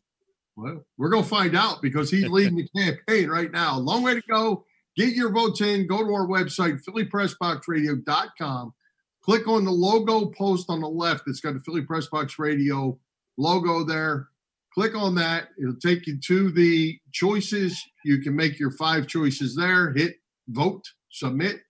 [0.56, 3.76] Well, we're going to find out because he's leading the campaign right now.
[3.78, 4.64] Long way to go.
[4.96, 5.88] Get your votes in.
[5.88, 8.74] Go to our website, phillypressboxradio.com.
[9.22, 11.24] Click on the logo post on the left.
[11.26, 12.98] It's got the Philly Press Box Radio
[13.36, 14.29] logo there
[14.74, 15.48] click on that.
[15.60, 17.80] It'll take you to the choices.
[18.04, 19.92] You can make your five choices there.
[19.92, 20.16] Hit
[20.48, 21.60] vote, submit,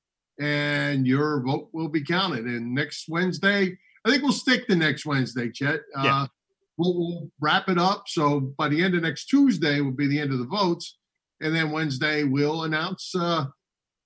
[0.40, 2.44] and your vote will be counted.
[2.44, 5.80] And next Wednesday, I think we'll stick to next Wednesday, Chet.
[6.02, 6.22] Yeah.
[6.22, 6.26] Uh,
[6.78, 8.04] we'll, we'll wrap it up.
[8.06, 10.96] So by the end of next Tuesday will be the end of the votes.
[11.40, 13.46] And then Wednesday, we'll announce uh,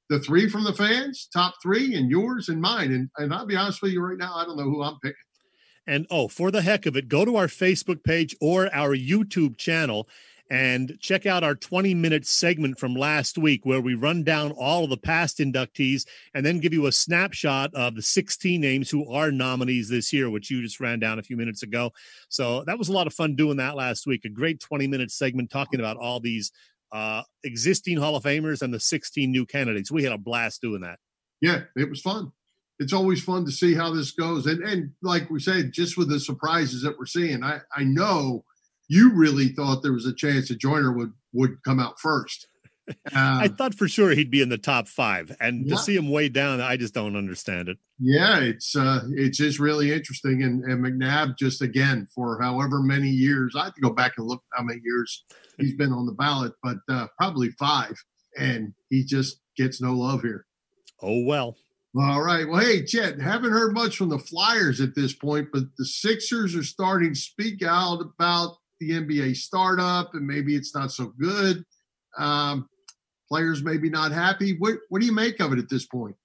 [0.09, 2.93] the three from the fans, top three, and yours and mine.
[2.93, 5.17] And, and I'll be honest with you right now, I don't know who I'm picking.
[5.87, 9.57] And oh, for the heck of it, go to our Facebook page or our YouTube
[9.59, 10.09] channel
[10.51, 14.85] and check out our 20 minute segment from last week where we run down all
[14.85, 19.11] of the past inductees and then give you a snapshot of the 16 names who
[19.11, 21.93] are nominees this year, which you just ran down a few minutes ago.
[22.29, 24.25] So that was a lot of fun doing that last week.
[24.25, 26.53] A great 20 minute segment talking about all these
[26.93, 29.91] uh, existing Hall of Famers and the 16 new candidates.
[29.91, 30.99] We had a blast doing that.
[31.41, 32.33] Yeah, it was fun.
[32.79, 34.47] It's always fun to see how this goes.
[34.47, 38.45] And and like we said, just with the surprises that we're seeing, I, I know
[38.89, 42.49] you really thought there was a chance that Joyner would would come out first.
[43.15, 45.77] I Uh, thought for sure he'd be in the top five, and Yeah.
[45.77, 47.79] to see him way down, I just don't understand it.
[47.99, 50.43] yeah, it's uh, it's just really interesting.
[50.43, 54.27] And, and McNabb just again for however many years, I have to go back and
[54.27, 55.25] look how many years
[55.59, 57.95] he's been on the ballot, but uh, probably five,
[58.39, 60.45] and he just gets no love here.
[61.01, 61.57] Oh well.
[61.97, 62.49] All right.
[62.49, 66.57] Well, hey, Chet, haven't heard much from the Flyers at this point, but the Sixers
[66.57, 71.65] are starting to speak out about the NBA startup and maybe it's not so good.
[72.19, 72.69] Um,
[73.29, 74.57] players maybe not happy.
[74.59, 76.17] What what do you make of it at this point?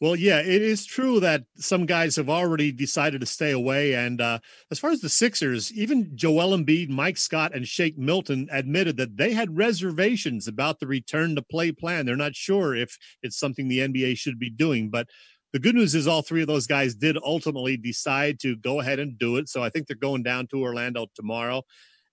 [0.00, 3.94] Well, yeah, it is true that some guys have already decided to stay away.
[3.94, 8.46] And uh, as far as the Sixers, even Joel Embiid, Mike Scott, and Shake Milton
[8.52, 12.04] admitted that they had reservations about the return to play plan.
[12.04, 14.90] They're not sure if it's something the NBA should be doing.
[14.90, 15.08] But
[15.54, 18.98] the good news is all three of those guys did ultimately decide to go ahead
[18.98, 19.48] and do it.
[19.48, 21.62] So I think they're going down to Orlando tomorrow.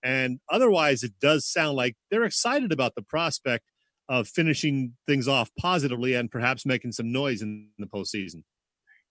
[0.02, 3.64] And otherwise, it does sound like they're excited about the prospect
[4.08, 8.42] of finishing things off positively and perhaps making some noise in the postseason.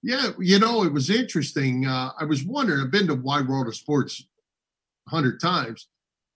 [0.01, 1.85] Yeah, you know, it was interesting.
[1.85, 4.25] Uh, I was wondering, I've been to Wide World of Sports
[5.07, 5.87] a hundred times,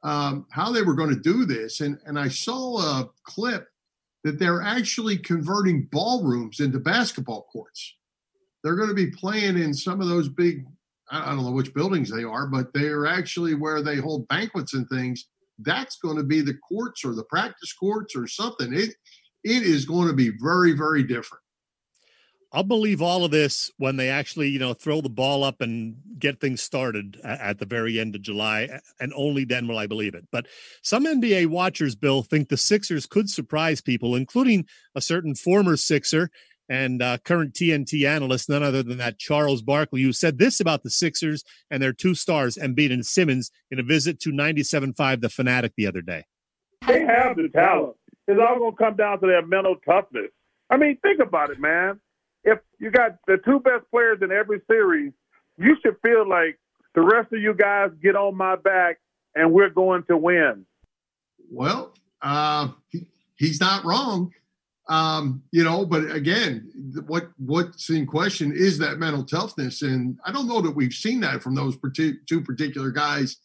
[0.03, 1.81] um, how they were going to do this.
[1.81, 3.67] And, and I saw a clip
[4.23, 7.95] that they're actually converting ballrooms into basketball courts.
[8.63, 10.65] They're going to be playing in some of those big,
[11.11, 14.87] I don't know which buildings they are, but they're actually where they hold banquets and
[14.89, 15.27] things.
[15.59, 18.73] That's going to be the courts or the practice courts or something.
[18.73, 18.95] It
[19.43, 21.41] it is going to be very, very different.
[22.51, 25.97] I'll believe all of this when they actually, you know, throw the ball up and
[26.17, 30.15] get things started at the very end of July, and only then will I believe
[30.15, 30.25] it.
[30.31, 30.47] But
[30.81, 34.65] some NBA watchers, Bill, think the Sixers could surprise people, including
[34.95, 36.29] a certain former Sixer
[36.69, 40.83] and uh, current TNT analyst, none other than that Charles Barkley, who said this about
[40.83, 45.29] the Sixers and their two stars, Embiid and Simmons, in a visit to 97.5 The
[45.29, 46.25] Fanatic the other day.
[46.85, 47.95] They have the talent.
[48.27, 50.31] It's all going to come down to their mental toughness.
[50.69, 51.99] I mean, think about it, man.
[52.43, 55.13] If you got the two best players in every series,
[55.57, 56.59] you should feel like
[56.93, 58.99] the rest of you guys get on my back
[59.35, 60.65] and we're going to win.
[61.51, 64.33] Well, uh, he, he's not wrong.
[64.89, 66.71] Um, you know, but again,
[67.07, 71.19] what what's in question is that mental toughness, and I don't know that we've seen
[71.21, 73.37] that from those two particular guys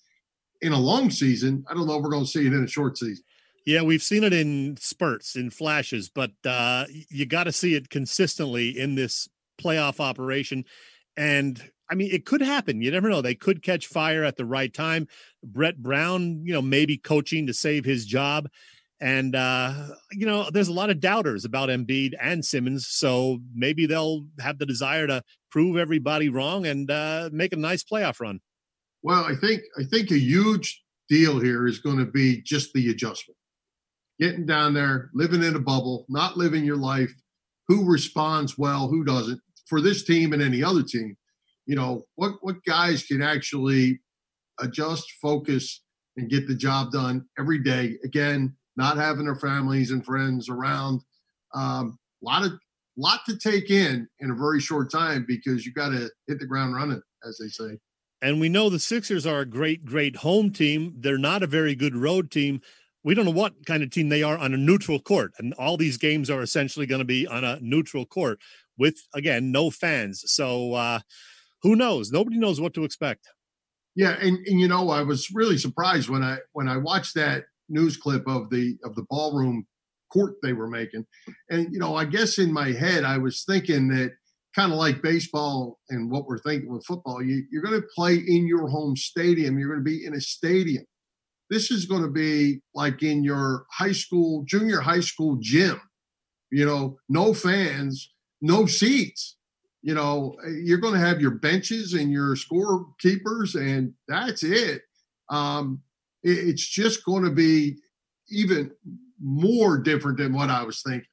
[0.60, 1.64] in a long season.
[1.68, 3.24] I don't know if we're going to see it in a short season.
[3.66, 7.90] Yeah, we've seen it in spurts, in flashes, but uh, you got to see it
[7.90, 9.28] consistently in this
[9.60, 10.64] playoff operation.
[11.16, 12.80] And I mean, it could happen.
[12.82, 13.20] You never know.
[13.20, 15.08] They could catch fire at the right time.
[15.44, 18.48] Brett Brown, you know, maybe coaching to save his job.
[19.02, 22.86] And, uh, you know, there's a lot of doubters about Embiid and Simmons.
[22.86, 27.82] So maybe they'll have the desire to prove everybody wrong and uh, make a nice
[27.82, 28.38] playoff run.
[29.02, 32.90] Well, I think I think a huge deal here is going to be just the
[32.90, 33.36] adjustment.
[34.20, 37.12] Getting down there, living in a bubble, not living your life.
[37.66, 39.40] Who responds well, who doesn't?
[39.66, 41.16] For this team and any other team,
[41.66, 44.00] you know what what guys can actually
[44.60, 45.82] adjust, focus,
[46.16, 47.98] and get the job done every day.
[48.04, 51.02] Again, not having their families and friends around.
[51.54, 52.52] Um, a lot of
[52.96, 56.46] lot to take in in a very short time because you got to hit the
[56.46, 57.78] ground running, as they say.
[58.20, 60.94] And we know the Sixers are a great, great home team.
[60.98, 62.60] They're not a very good road team.
[63.02, 65.32] We don't know what kind of team they are on a neutral court.
[65.38, 68.38] And all these games are essentially going to be on a neutral court
[68.78, 70.22] with, again, no fans.
[70.26, 71.00] So uh,
[71.62, 72.12] who knows?
[72.12, 73.28] Nobody knows what to expect.
[73.96, 77.44] Yeah, and, and you know, I was really surprised when I when I watched that
[77.72, 79.66] news clip of the of the ballroom
[80.12, 81.06] court they were making.
[81.50, 84.12] And you know, I guess in my head I was thinking that
[84.54, 88.16] kind of like baseball and what we're thinking with football, you, you're going to play
[88.16, 89.58] in your home stadium.
[89.58, 90.84] You're going to be in a stadium.
[91.50, 95.80] this is going to be like in your high school, junior high school gym.
[96.50, 98.10] You know, no fans,
[98.40, 99.36] no seats.
[99.82, 104.82] You know, you're going to have your benches and your scorekeepers, and that's it.
[105.28, 105.80] Um,
[106.22, 107.76] it's just going to be
[108.30, 108.70] even
[109.20, 111.06] more different than what I was thinking.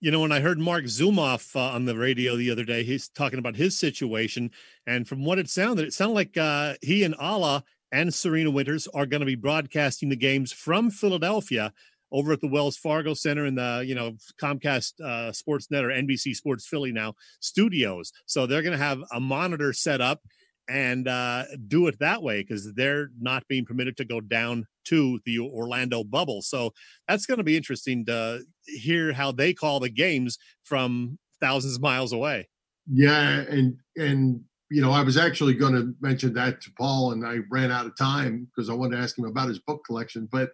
[0.00, 3.08] You know, when I heard Marc Zumoff uh, on the radio the other day, he's
[3.08, 4.50] talking about his situation,
[4.86, 8.86] and from what it sounded, it sounded like uh, he and Alaa and Serena Winters
[8.88, 11.72] are going to be broadcasting the games from Philadelphia
[12.12, 16.34] over at the Wells Fargo Center in the you know Comcast uh, Sportsnet or NBC
[16.34, 18.12] Sports Philly now studios.
[18.26, 20.22] So they're going to have a monitor set up
[20.70, 25.18] and uh, do it that way because they're not being permitted to go down to
[25.26, 26.42] the Orlando bubble.
[26.42, 26.72] So
[27.08, 31.82] that's going to be interesting to hear how they call the games from thousands of
[31.82, 32.48] miles away.
[32.86, 34.40] Yeah, and and
[34.70, 37.86] you know I was actually going to mention that to Paul, and I ran out
[37.86, 40.28] of time because I wanted to ask him about his book collection.
[40.30, 40.50] But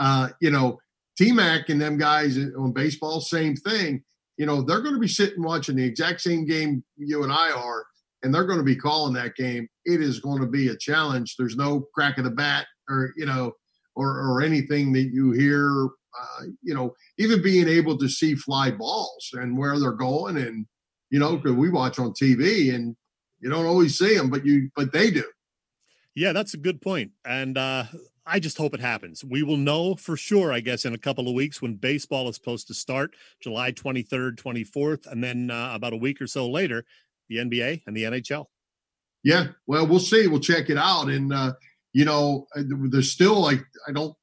[0.00, 0.78] uh, you know,
[1.16, 4.02] T Mac and them guys on baseball, same thing.
[4.36, 7.50] You know, they're going to be sitting watching the exact same game you and I
[7.50, 7.84] are,
[8.22, 9.68] and they're going to be calling that game.
[9.84, 11.36] It is going to be a challenge.
[11.36, 13.52] There's no crack of the bat, or you know,
[13.96, 15.88] or or anything that you hear.
[16.20, 20.66] Uh, you know, even being able to see fly balls and where they're going, and
[21.10, 22.96] you know, because we watch on TV and
[23.40, 25.24] you don't always see them, but you but they do.
[26.14, 26.80] Yeah, that's a good.
[27.24, 27.84] And uh,
[28.26, 29.24] I just hope it happens.
[29.24, 32.36] We will know for sure, I guess, in a couple of weeks when baseball is
[32.36, 36.84] supposed to start, July 23rd, 24th, and then uh, about a week or so later,
[37.30, 38.46] the NBA and the NHL.
[39.22, 40.26] Yeah, well, we'll see.
[40.26, 41.52] We'll check it out, and uh,
[41.92, 44.14] you know, uh, there's still like I don't,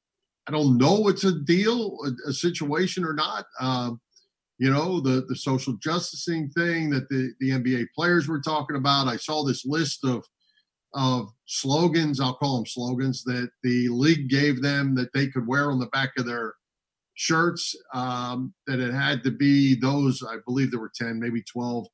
[0.46, 3.46] I don't know it's a deal, a, a situation or not.
[3.60, 4.00] Um,
[4.58, 9.08] you know, the the social justicing thing that the the NBA players were talking about.
[9.08, 10.24] I saw this list of
[10.94, 15.70] of slogans, I'll call them slogans, that the league gave them that they could wear
[15.70, 16.54] on the back of their
[17.14, 17.76] shirts.
[17.94, 21.86] Um, that it had to be those, I believe there were 10, maybe 12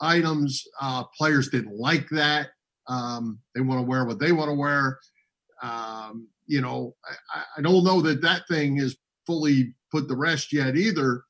[0.00, 0.64] items.
[0.80, 2.48] Uh, players didn't like that.
[2.86, 4.98] Um, they want to wear what they want to wear.
[5.62, 6.94] Um, you know,
[7.34, 8.96] I, I, don't know that that thing is
[9.26, 11.22] fully put the rest yet either,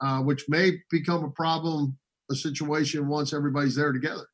[0.00, 1.96] uh, which may become a problem,
[2.30, 4.26] a situation once everybody's there together.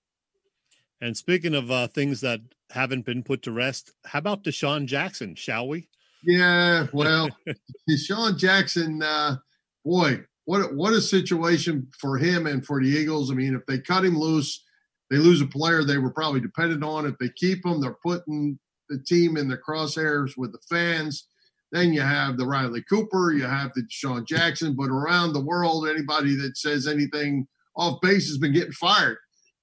[1.01, 2.40] And speaking of uh, things that
[2.70, 5.88] haven't been put to rest, how about DeSean Jackson, shall we?
[6.24, 7.28] Yeah, well,
[7.90, 9.36] DeSean Jackson, uh,
[9.84, 13.30] boy, what what a situation for him and for the Eagles.
[13.30, 14.64] I mean, if they cut him loose,
[15.11, 17.07] they lose a player they were probably dependent on.
[17.07, 21.28] If they keep him, they're putting the team in the crosshairs with the fans.
[21.70, 25.88] Then you have the Riley Cooper, you have the DeSean Jackson, but around the world,
[25.88, 29.16] anybody that says anything off base has been getting fired.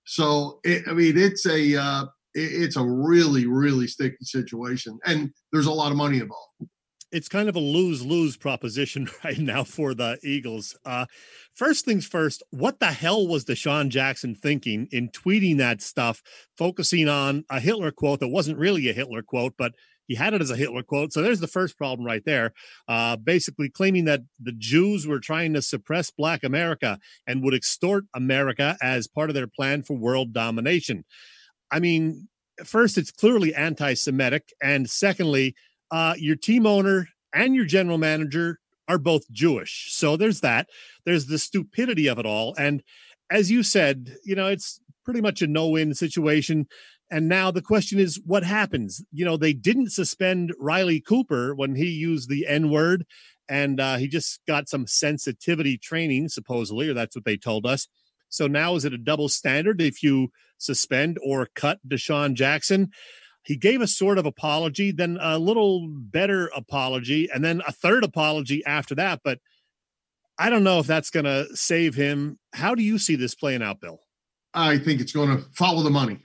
[0.06, 5.32] So it, I mean, it's a uh, it, it's a really really sticky situation, and
[5.52, 6.72] there's a lot of money involved.
[7.12, 10.78] It's kind of a lose lose proposition right now for the Eagles.
[10.86, 11.06] Uh,
[11.56, 16.22] first things first, what the hell was DeSean Jackson thinking in tweeting that stuff,
[16.58, 19.74] focusing on a Hitler quote that wasn't really a Hitler quote, but
[20.10, 21.14] he had it as a Hitler quote.
[21.14, 22.52] So there's the first problem right there.
[22.88, 26.98] Uh, basically claiming that the Jews were trying to suppress Black America
[27.28, 31.06] and would extort America as part of their plan for world domination.
[31.72, 32.28] I mean,
[32.66, 34.52] first, it's clearly anti Semitic.
[34.62, 35.54] And secondly,
[35.92, 39.88] uh, your team owner and your general manager are both Jewish.
[39.92, 40.68] So there's that.
[41.06, 42.56] There's the stupidity of it all.
[42.58, 42.84] And
[43.30, 46.68] as you said, you know, it's pretty much a no win situation.
[47.12, 49.04] And now the question is, what happens?
[49.12, 53.06] You know, they didn't suspend Riley Cooper when he used the N word,
[53.48, 57.88] and uh, he just got some sensitivity training, supposedly, or that's what they told us.
[58.30, 60.30] So now is it a double standard if you
[60.60, 62.92] suspend or cut DeSean Jackson?
[63.44, 68.04] He gave a sort of apology, then a little better apology, and then a third
[68.04, 69.22] apology after that.
[69.24, 69.40] But
[70.38, 72.40] I don't know if that's going to save him.
[72.54, 74.02] How do you see this playing out, Bill?
[74.54, 76.20] I think it's going to follow the money.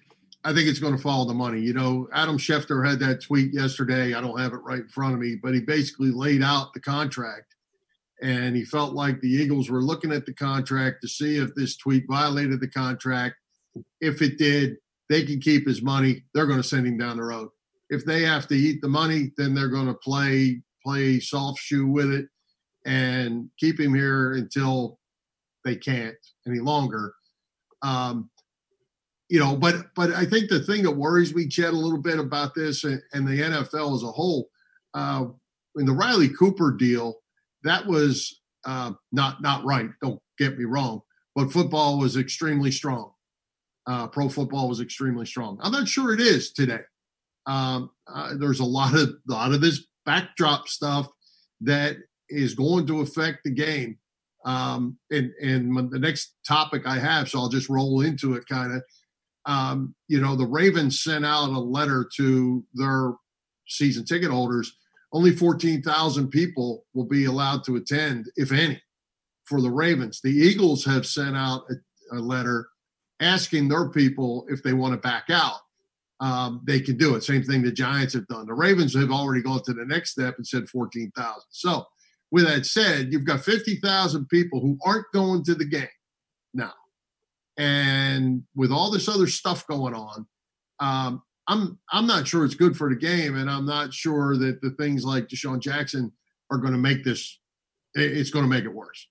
[0.44, 1.60] I think it's going to follow the money.
[1.60, 4.12] You know, Adam Schefter had that tweet yesterday.
[4.14, 6.80] I don't have it right in front of me, but he basically laid out the
[6.80, 7.54] contract
[8.22, 11.76] and he felt like the Eagles were looking at the contract to see if this
[11.76, 13.36] tweet violated the contract.
[14.00, 14.76] If it did,
[15.08, 16.24] they can keep his money.
[16.32, 17.48] They're going to send him down the road.
[17.90, 21.86] If they have to eat the money, then they're going to play play soft shoe
[21.86, 22.28] with it
[22.84, 24.98] and keep him here until
[25.64, 27.14] they can't any longer.
[27.82, 28.30] Um,
[29.28, 32.18] you know, but but I think the thing that worries me, Chet, a little bit
[32.18, 34.48] about this and, and the NFL as a whole,
[34.92, 35.26] uh,
[35.76, 37.16] in the Riley Cooper deal,
[37.62, 39.88] that was uh, not not right.
[40.02, 41.00] Don't get me wrong,
[41.34, 43.13] but football was extremely strong.
[43.86, 45.58] Uh, pro football was extremely strong.
[45.62, 46.80] I'm not sure it is today.
[47.46, 51.08] Um, uh, there's a lot of a lot of this backdrop stuff
[51.60, 51.96] that
[52.28, 53.98] is going to affect the game.
[54.44, 58.72] Um, and and the next topic I have, so I'll just roll into it kind
[58.72, 58.82] of.
[59.46, 63.12] Um, you know, the Ravens sent out a letter to their
[63.66, 64.76] season ticket holders.
[65.12, 68.82] Only 14,000 people will be allowed to attend, if any,
[69.44, 70.20] for the Ravens.
[70.22, 72.68] The Eagles have sent out a, a letter
[73.24, 75.60] asking their people if they want to back out.
[76.20, 77.24] Um, they can do it.
[77.24, 78.46] Same thing the Giants have done.
[78.46, 81.42] The Ravens have already gone to the next step and said 14,000.
[81.50, 81.84] So,
[82.30, 85.88] with that said, you've got 50,000 people who aren't going to the game
[86.52, 86.72] now.
[87.56, 90.26] And with all this other stuff going on,
[90.80, 94.60] um, I'm I'm not sure it's good for the game, and I'm not sure that
[94.62, 96.10] the things like DeSean Jackson
[96.50, 97.38] are going to make this.
[97.94, 99.06] It's going to make it worse.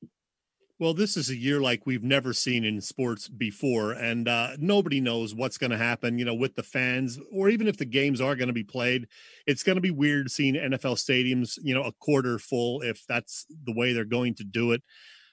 [0.80, 4.99] Well, this is a year like we've never seen in sports before, and uh, nobody
[4.99, 6.17] knows what's going to happen.
[6.17, 9.07] You know, with the fans, or even if the games are going to be played,
[9.45, 13.45] it's going to be weird seeing NFL stadiums, you know, a quarter full if that's
[13.65, 14.82] the way they're going to do it.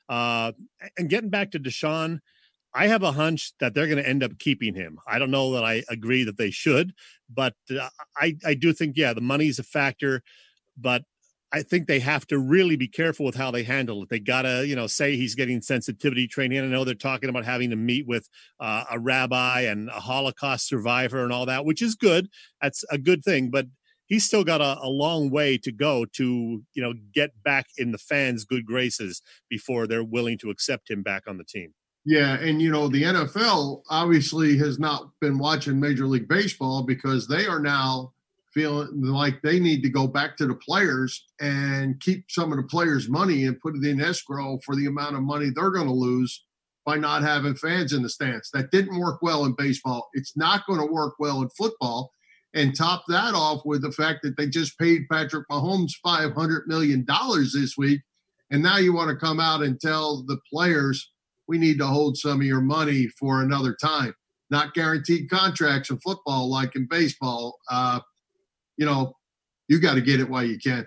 [0.09, 0.53] Uh,
[0.99, 2.19] and getting back to DeSean,
[2.75, 4.99] I have a hunch that they're going to end up keeping him.
[5.07, 6.93] I don't know that I agree that they should,
[7.33, 10.23] but uh, I I do think yeah, the money's a factor,
[10.77, 11.05] but
[11.53, 14.09] I think they have to really be careful with how they handle it.
[14.09, 16.61] They gotta, you know, say he's getting sensitivity training.
[16.61, 18.29] I know they're talking about having to meet with
[18.61, 22.29] uh, a rabbi and a Holocaust survivor and all that, which is good.
[22.63, 23.67] That's a good thing, but
[24.07, 27.93] he's still got a, a long way to go to, you know, get back in
[27.93, 31.75] the fans' good graces before they're willing to accept him back on the team.
[32.05, 37.29] Yeah, and you know the NFL obviously has not been watching Major League Baseball because
[37.29, 38.15] they are now
[38.53, 42.65] feeling like they need to go back to the players and keep some of the
[42.65, 45.93] players' money and put it in escrow for the amount of money they're going to
[45.93, 46.45] lose
[46.85, 48.51] by not having fans in the stands.
[48.53, 50.09] That didn't work well in baseball.
[50.15, 52.13] It's not going to work well in football.
[52.53, 57.07] And top that off with the fact that they just paid Patrick Mahomes $500 million
[57.55, 58.01] this week.
[58.51, 61.13] And now you want to come out and tell the players,
[61.47, 64.15] we need to hold some of your money for another time.
[64.51, 67.59] Not guaranteed contracts in football like in baseball.
[67.71, 68.01] Uh,
[68.81, 69.15] you know,
[69.69, 70.87] you got to get it while you can.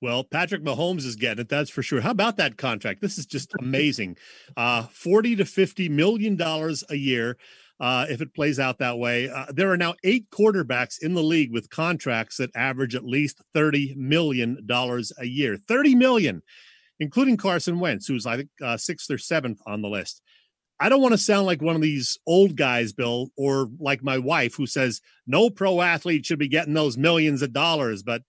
[0.00, 2.00] Well, Patrick Mahomes is getting it, that's for sure.
[2.00, 3.00] How about that contract?
[3.00, 4.16] This is just amazing.
[4.56, 7.36] Uh, 40 to 50 million dollars a year.
[7.80, 11.22] Uh, if it plays out that way, uh, there are now eight quarterbacks in the
[11.22, 15.56] league with contracts that average at least $30 million a year.
[15.56, 16.42] 30 million
[17.00, 20.22] including Carson Wentz, who's I think uh, sixth or seventh on the list.
[20.80, 24.18] I don't want to sound like one of these old guys, Bill, or like my
[24.18, 28.02] wife who says no pro athlete should be getting those millions of dollars.
[28.02, 28.22] But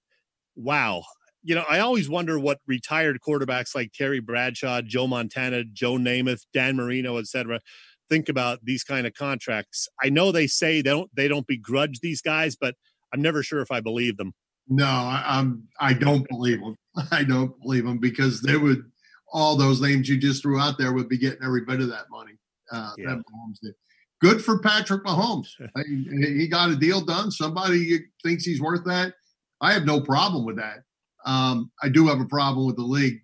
[0.55, 1.03] wow,
[1.43, 6.41] you know, I always wonder what retired quarterbacks like Terry Bradshaw, Joe Montana, Joe Namath,
[6.53, 7.61] Dan Marino, etc.,
[8.09, 9.87] think about these kind of contracts.
[10.01, 12.75] I know they say they don't they don't begrudge these guys, but
[13.13, 14.33] I'm never sure if I believe them.
[14.67, 15.67] No, I, I'm.
[15.79, 16.75] I don't believe them.
[17.11, 18.83] I don't believe them because they would
[19.31, 22.09] all those names you just threw out there would be getting every bit of that
[22.09, 22.34] money.
[22.75, 23.09] Uh, yeah.
[23.09, 23.73] that Mahomes did.
[24.21, 25.47] Good for Patrick Mahomes.
[25.85, 27.31] he got a deal done.
[27.31, 29.13] Somebody thinks he's worth that.
[29.61, 30.79] I have no problem with that.
[31.25, 33.19] Um, I do have a problem with the league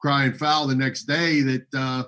[0.00, 2.04] crying foul the next day that uh,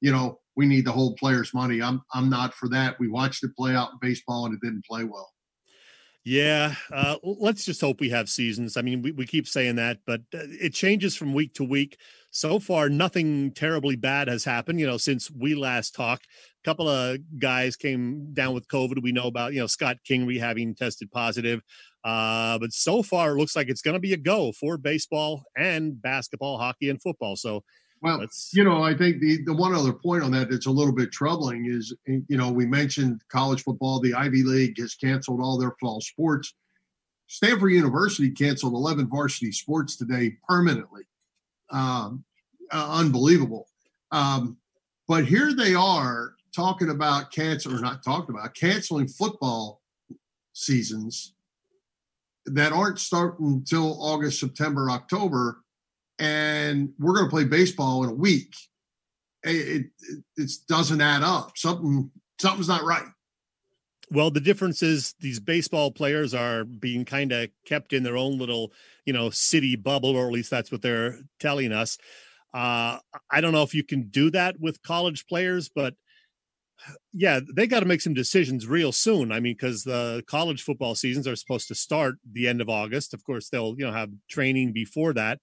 [0.00, 1.82] you know we need to hold players' money.
[1.82, 2.98] I'm I'm not for that.
[2.98, 5.32] We watched it play out in baseball and it didn't play well.
[6.24, 8.76] Yeah, uh, let's just hope we have seasons.
[8.76, 11.98] I mean, we, we keep saying that, but uh, it changes from week to week.
[12.36, 14.78] So far, nothing terribly bad has happened.
[14.78, 19.02] You know, since we last talked, a couple of guys came down with COVID.
[19.02, 21.62] We know about, you know, Scott Kingery having tested positive.
[22.04, 25.44] Uh, but so far, it looks like it's going to be a go for baseball
[25.56, 27.36] and basketball, hockey, and football.
[27.36, 27.64] So
[28.02, 28.22] well,
[28.52, 31.12] you know, I think the the one other point on that that's a little bit
[31.12, 33.98] troubling is, you know, we mentioned college football.
[33.98, 36.52] The Ivy League has canceled all their fall sports.
[37.28, 41.04] Stanford University canceled 11 varsity sports today permanently.
[41.70, 42.24] Um,
[42.72, 43.68] uh, unbelievable.
[44.12, 44.58] Um,
[45.08, 49.82] but here they are talking about cancel or not talking about canceling football
[50.52, 51.34] seasons
[52.46, 55.58] that aren't starting until August, September, October
[56.18, 58.54] and we're going to play baseball in a week.
[59.42, 61.56] It, it, it doesn't add up.
[61.56, 62.10] Something
[62.40, 63.04] something's not right.
[64.10, 68.38] Well, the difference is these baseball players are being kind of kept in their own
[68.38, 68.72] little,
[69.04, 71.98] you know, city bubble, or at least that's what they're telling us.
[72.56, 72.98] Uh,
[73.30, 75.92] I don't know if you can do that with college players, but
[77.12, 79.30] yeah, they got to make some decisions real soon.
[79.30, 83.12] I mean, because the college football seasons are supposed to start the end of August.
[83.12, 85.38] Of course, they'll you know have training before that.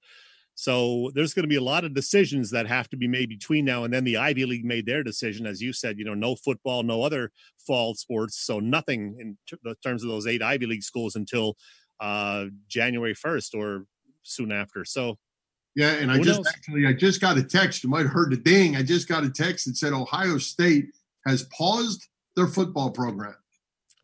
[0.56, 3.66] So there's going to be a lot of decisions that have to be made between
[3.66, 4.06] now and then.
[4.06, 6.00] The Ivy League made their decision, as you said.
[6.00, 7.32] You know, no football, no other
[7.68, 11.58] fall sports, so nothing in t- terms of those eight Ivy League schools until
[12.00, 13.86] uh, January 1st or
[14.24, 14.84] soon after.
[14.84, 15.18] So
[15.76, 16.48] yeah, and I Who just knows?
[16.48, 17.84] actually I just got a text.
[17.84, 18.76] You might have heard the ding.
[18.76, 20.88] I just got a text that said Ohio State
[21.26, 23.36] has paused their football program.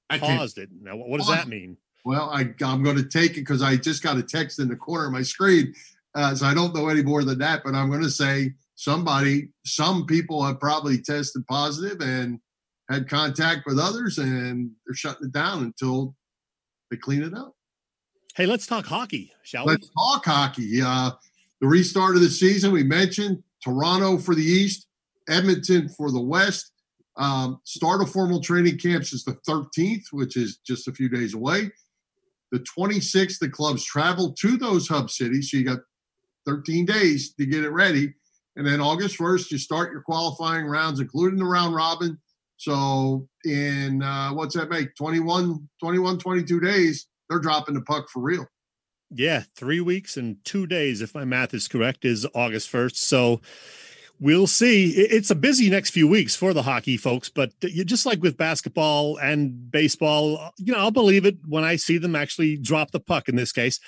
[0.10, 0.70] I paused it.
[0.82, 1.78] Now, what does Paused that mean?
[2.06, 4.76] Well, I, I'm going to take it because I just got a text in the
[4.76, 5.74] corner of my screen.
[6.16, 9.50] Uh, so I don't know any more than that, but I'm going to say somebody,
[9.66, 12.40] some people have probably tested positive and
[12.90, 16.16] had contact with others, and they're shutting it down until
[16.90, 17.56] they clean it up.
[18.36, 19.74] Hey, let's talk hockey, shall we?
[19.74, 20.82] Let's talk hockey.
[20.82, 21.12] Uh,
[21.62, 24.88] the restart of the season, we mentioned Toronto for the East,
[25.28, 26.72] Edmonton for the West.
[27.18, 31.34] Um, start of formal training camps is the 13th, which is just a few days
[31.34, 31.70] away.
[32.52, 35.52] The 26th, the clubs travel to those hub cities.
[35.52, 35.80] So you got
[36.46, 38.14] 13 days to get it ready.
[38.56, 42.18] And then August 1st, you start your qualifying rounds, including the round robin.
[42.58, 44.96] So in uh, what's that make?
[44.96, 48.48] 21, 21, 22 days, they're dropping the puck for real.
[49.12, 52.96] Yeah, three weeks and two days, if my math is correct, is August 1st.
[52.96, 53.42] So
[54.20, 54.92] we'll see.
[54.92, 59.18] It's a busy next few weeks for the hockey folks, but just like with basketball
[59.18, 63.30] and baseball, you know, I'll believe it when I see them actually drop the puck
[63.30, 63.80] in this case.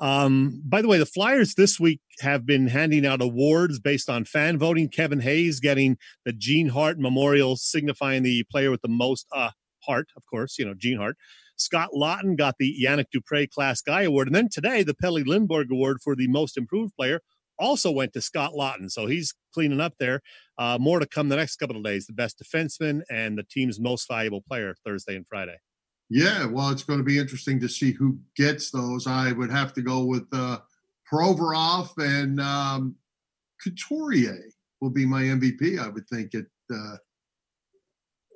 [0.00, 4.24] Um, by the way, the Flyers this week have been handing out awards based on
[4.24, 4.88] fan voting.
[4.88, 9.50] Kevin Hayes getting the Gene Hart Memorial, signifying the player with the most uh,
[9.80, 11.16] heart, of course, you know, Gene Hart.
[11.58, 14.28] Scott Laughton got the Yannick Dupre Class Guy Award.
[14.28, 17.20] And then today, the Pelle Lindbergh Award for the most improved player
[17.58, 18.90] also went to Scott Laughton.
[18.90, 20.20] So he's cleaning up there.
[20.56, 22.06] Uh, more to come the next couple of days.
[22.06, 25.56] The best defenseman and the team's most valuable player Thursday and Friday.
[26.10, 29.06] Yeah, well, it's going to be interesting to see who gets those.
[29.06, 30.58] I would have to go with uh,
[31.12, 32.96] Provorov and um,
[33.62, 34.44] Couturier
[34.80, 35.78] will be my MVP.
[35.78, 36.46] I would think it.
[36.72, 36.96] Uh,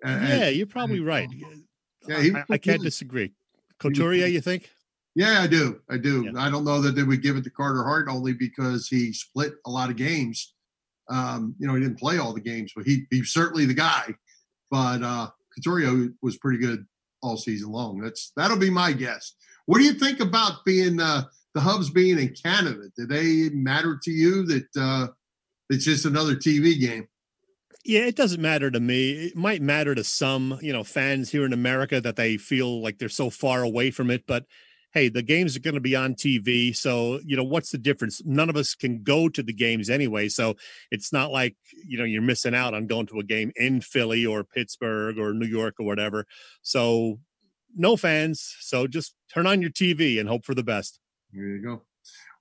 [0.04, 1.28] and- yeah, you're probably right.
[2.08, 3.32] Yeah, he- I, I can't disagree.
[3.78, 4.70] Couturier, you think?
[5.14, 5.80] Yeah, I do.
[5.90, 6.24] I do.
[6.24, 6.40] Yeah.
[6.40, 9.54] I don't know that they would give it to Carter Hart only because he split
[9.66, 10.54] a lot of games.
[11.10, 14.14] Um, you know, he didn't play all the games, but he he's certainly the guy.
[14.70, 16.86] But uh Couturier was pretty good
[17.22, 18.00] all season long.
[18.00, 19.34] That's that'll be my guess.
[19.66, 21.24] What do you think about being uh
[21.54, 22.84] the hubs being in Canada?
[22.96, 25.08] Do they matter to you that uh
[25.68, 27.06] it's just another TV game?
[27.84, 29.26] Yeah, it doesn't matter to me.
[29.26, 32.98] It might matter to some, you know, fans here in America that they feel like
[32.98, 34.24] they're so far away from it.
[34.26, 34.44] But
[34.92, 36.76] hey, the games are going to be on TV.
[36.76, 38.22] So, you know, what's the difference?
[38.24, 40.28] None of us can go to the games anyway.
[40.28, 40.54] So
[40.90, 41.56] it's not like,
[41.86, 45.32] you know, you're missing out on going to a game in Philly or Pittsburgh or
[45.32, 46.26] New York or whatever.
[46.60, 47.18] So
[47.74, 48.54] no fans.
[48.60, 51.00] So just turn on your TV and hope for the best.
[51.32, 51.82] There you go.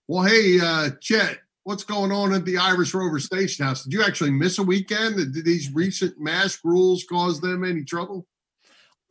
[0.08, 3.84] Well, hey, uh, Chet, what's going on at the Irish Rover Station House?
[3.84, 5.34] Did you actually miss a weekend?
[5.34, 8.26] Did these recent mask rules cause them any trouble?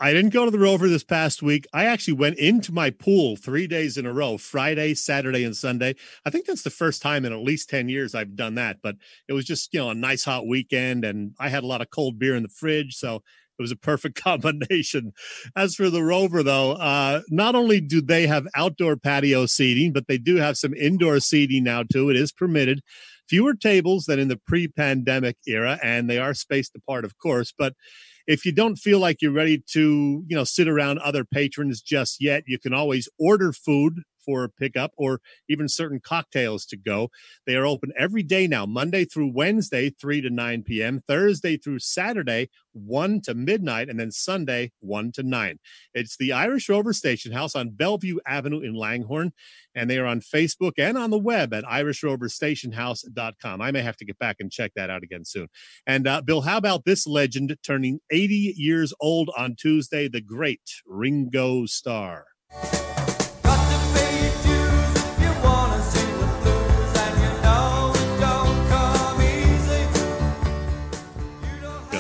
[0.03, 1.67] I didn't go to the Rover this past week.
[1.75, 5.95] I actually went into my pool three days in a row Friday, Saturday, and Sunday.
[6.25, 8.79] I think that's the first time in at least 10 years I've done that.
[8.83, 8.97] But
[9.29, 11.05] it was just, you know, a nice hot weekend.
[11.05, 12.97] And I had a lot of cold beer in the fridge.
[12.97, 13.23] So
[13.61, 15.13] it was a perfect combination.
[15.55, 20.09] As for the Rover, though, uh, not only do they have outdoor patio seating, but
[20.09, 22.11] they do have some indoor seating now, too.
[22.11, 22.81] It is permitted.
[23.29, 27.53] Fewer tables than in the pre pandemic era, and they are spaced apart, of course.
[27.57, 27.75] But
[28.27, 32.21] if you don't feel like you're ready to, you know, sit around other patrons just
[32.21, 37.11] yet, you can always order food for pickup or even certain cocktails to go.
[37.47, 41.81] They are open every day now, Monday through Wednesday, 3 to 9 p.m., Thursday through
[41.81, 45.59] Saturday, 1 to midnight, and then Sunday, 1 to 9.
[45.95, 49.33] It's the Irish Rover Station House on Bellevue Avenue in Langhorne,
[49.75, 53.61] and they are on Facebook and on the web at irishroverstationhouse.com.
[53.61, 55.49] I may have to get back and check that out again soon.
[55.87, 60.61] And uh, Bill, how about this legend turning 80 years old on Tuesday, the great
[60.87, 62.27] Ringo Starr?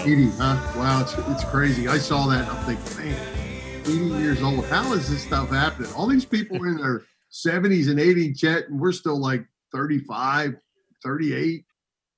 [0.04, 0.10] Go.
[0.10, 0.72] 80, huh?
[0.76, 1.86] Wow, it's, it's crazy.
[1.88, 4.64] I saw that and I'm thinking, man, 80 years old.
[4.66, 5.92] How is this stuff happening?
[5.94, 10.56] All these people in their 70s and 80, Chet, and we're still like 35,
[11.02, 11.64] 38.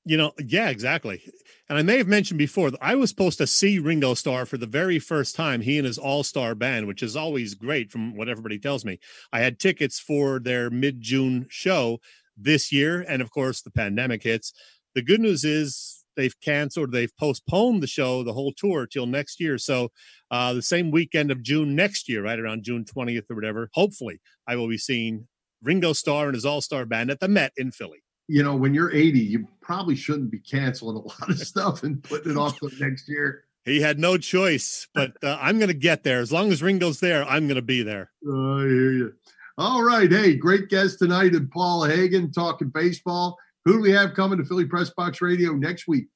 [0.04, 1.22] You know, yeah, exactly.
[1.68, 4.58] And I may have mentioned before that I was supposed to see Ringo Starr for
[4.58, 8.16] the very first time, he and his all star band, which is always great from
[8.16, 8.98] what everybody tells me.
[9.32, 12.00] I had tickets for their mid June show
[12.36, 13.04] this year.
[13.08, 14.52] And of course, the pandemic hits.
[14.94, 19.40] The good news is they've canceled, they've postponed the show, the whole tour till next
[19.40, 19.58] year.
[19.58, 19.90] So,
[20.30, 24.20] uh, the same weekend of June next year, right around June 20th or whatever, hopefully,
[24.46, 25.28] I will be seeing
[25.62, 28.02] Ringo Starr and his All Star Band at the Met in Philly.
[28.28, 32.02] You know, when you're 80, you probably shouldn't be canceling a lot of stuff and
[32.02, 33.44] putting it off to next year.
[33.64, 36.20] He had no choice, but uh, I'm going to get there.
[36.20, 38.10] As long as Ringo's there, I'm going to be there.
[38.26, 39.12] Uh, I hear you.
[39.58, 40.10] All right.
[40.10, 43.36] Hey, great guest tonight and Paul Hagen talking baseball.
[43.64, 46.06] Who do we have coming to Philly Press Box Radio next week?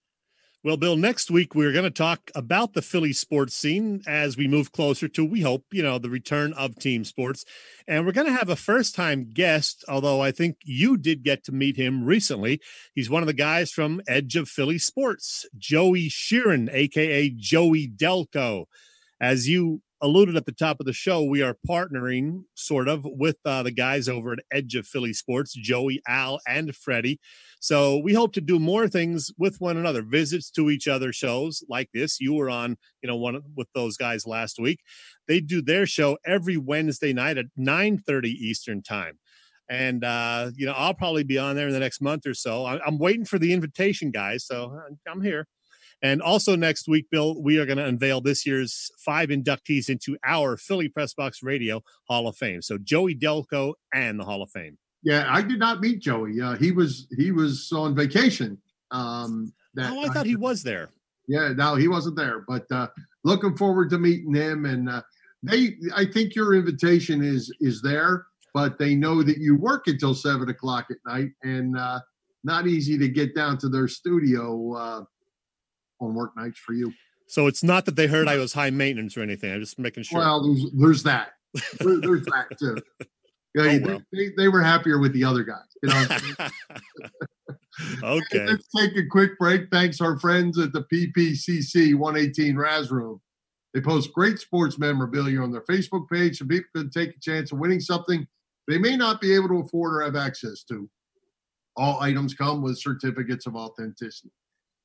[0.65, 4.49] Well, Bill, next week we're going to talk about the Philly sports scene as we
[4.49, 7.45] move closer to, we hope, you know, the return of team sports.
[7.87, 11.45] And we're going to have a first time guest, although I think you did get
[11.45, 12.61] to meet him recently.
[12.97, 18.65] He's one of the guys from Edge of Philly Sports, Joey Sheeran, AKA Joey Delco.
[19.21, 23.37] As you alluded at the top of the show, we are partnering sort of with
[23.45, 27.19] uh, the guys over at Edge of Philly Sports, Joey, Al, and Freddie.
[27.61, 31.65] So we hope to do more things with one another, visits to each other shows
[31.69, 32.21] like this.
[32.21, 34.81] You were on, you know, one with those guys last week.
[35.27, 39.19] They do their show every Wednesday night at 9 30 Eastern time.
[39.69, 42.67] And, uh, you know, I'll probably be on there in the next month or so.
[42.67, 44.47] I'm waiting for the invitation, guys.
[44.47, 44.79] So
[45.11, 45.49] I'm here.
[46.03, 50.17] And also next week, Bill, we are going to unveil this year's five inductees into
[50.25, 52.63] our Philly Press Box Radio Hall of Fame.
[52.63, 54.79] So Joey Delco and the Hall of Fame.
[55.03, 56.41] Yeah, I did not meet Joey.
[56.41, 58.59] Uh, he was he was on vacation.
[58.91, 60.91] Um, that oh, I thought he was there.
[61.29, 62.45] Yeah, no, he wasn't there.
[62.47, 62.89] But uh,
[63.25, 64.65] looking forward to meeting him.
[64.65, 65.03] And uh,
[65.43, 70.15] they, I think your invitation is is there, but they know that you work until
[70.15, 72.01] seven o'clock at night, and uh,
[72.45, 75.05] not easy to get down to their studio uh,
[76.01, 76.93] on work nights for you.
[77.29, 79.53] So it's not that they heard I was high maintenance or anything.
[79.53, 80.21] I'm just making sure.
[80.21, 81.31] Well, there's there's that.
[81.81, 82.77] There, there's that too.
[83.55, 84.03] Yeah, oh, well.
[84.13, 85.57] they, they, were happier with the other guys.
[85.83, 86.07] You know.
[88.19, 88.45] okay.
[88.45, 89.71] Let's take a quick break.
[89.73, 93.19] Thanks our friends at the PPCC 118 Raz Room.
[93.73, 97.51] They post great sports memorabilia on their Facebook page, so people can take a chance
[97.51, 98.27] of winning something
[98.69, 100.89] they may not be able to afford or have access to.
[101.77, 104.33] All items come with certificates of authenticity.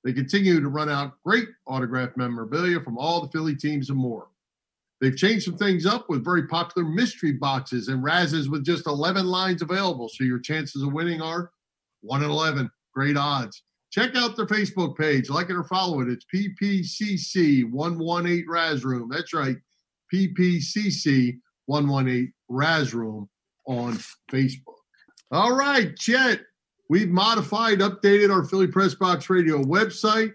[0.03, 4.27] They continue to run out great autographed memorabilia from all the Philly teams and more.
[4.99, 9.25] They've changed some things up with very popular mystery boxes and razzes with just 11
[9.25, 10.09] lines available.
[10.09, 11.51] So your chances of winning are
[12.01, 12.69] 1 in 11.
[12.93, 13.63] Great odds.
[13.91, 16.07] Check out their Facebook page, like it or follow it.
[16.07, 19.09] It's PPCC 118 Raz Room.
[19.11, 19.57] That's right,
[20.13, 23.29] PPCC 118 Raz Room
[23.65, 23.97] on
[24.31, 24.75] Facebook.
[25.31, 26.41] All right, Chet,
[26.91, 30.33] We've modified, updated our Philly Press Box Radio website.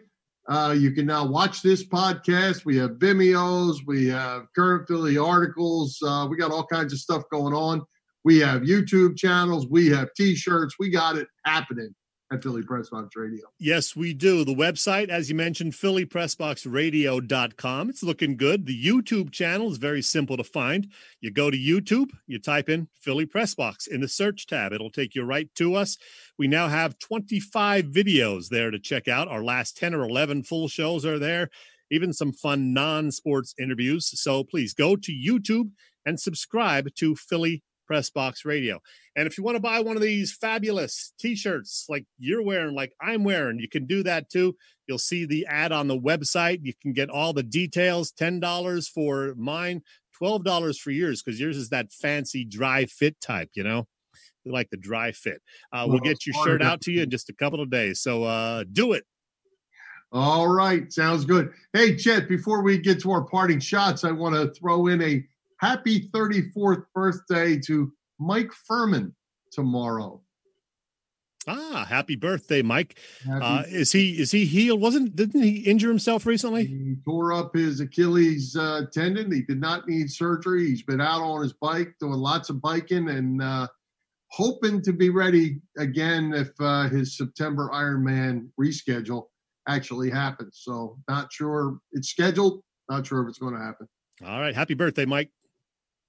[0.48, 2.64] Uh, you can now watch this podcast.
[2.64, 5.98] We have Vimeos, we have current Philly articles.
[6.02, 7.82] Uh, we got all kinds of stuff going on.
[8.24, 11.94] We have YouTube channels, we have t shirts, we got it happening
[12.32, 13.46] at Philly Press Box Radio.
[13.58, 14.44] Yes, we do.
[14.44, 17.90] The website, as you mentioned, phillypressboxradio.com.
[17.90, 18.66] It's looking good.
[18.66, 20.88] The YouTube channel is very simple to find.
[21.20, 24.72] You go to YouTube, you type in Philly Press Box in the search tab.
[24.72, 25.96] It'll take you right to us.
[26.36, 29.28] We now have 25 videos there to check out.
[29.28, 31.50] Our last 10 or 11 full shows are there,
[31.90, 34.10] even some fun non sports interviews.
[34.20, 35.70] So please go to YouTube
[36.04, 38.80] and subscribe to Philly Press Box Radio.
[39.14, 42.92] And if you want to buy one of these fabulous t-shirts like you're wearing, like
[43.00, 44.56] I'm wearing, you can do that too.
[44.86, 46.60] You'll see the ad on the website.
[46.62, 48.12] You can get all the details.
[48.12, 49.82] $10 for mine,
[50.20, 53.86] $12 for yours, because yours is that fancy dry fit type, you know?
[54.44, 55.42] We like the dry fit.
[55.72, 58.00] Uh, we'll get your shirt out to you in just a couple of days.
[58.00, 59.04] So uh, do it.
[60.12, 60.90] All right.
[60.92, 61.50] Sounds good.
[61.72, 65.24] Hey, Chet, before we get to our parting shots, I want to throw in a
[65.58, 69.14] happy 34th birthday to Mike Furman
[69.52, 70.22] tomorrow.
[71.48, 72.98] Ah, happy birthday, Mike.
[73.24, 74.80] Happy uh, is he is he healed?
[74.80, 76.64] Wasn't didn't he injure himself recently?
[76.66, 79.30] He tore up his Achilles uh, tendon.
[79.30, 80.66] He did not need surgery.
[80.66, 83.68] He's been out on his bike doing lots of biking and uh,
[84.32, 89.26] hoping to be ready again if uh, his September Ironman reschedule
[89.68, 90.60] actually happens.
[90.64, 92.60] So not sure it's scheduled.
[92.88, 93.86] Not sure if it's going to happen.
[94.24, 95.30] All right, happy birthday, Mike.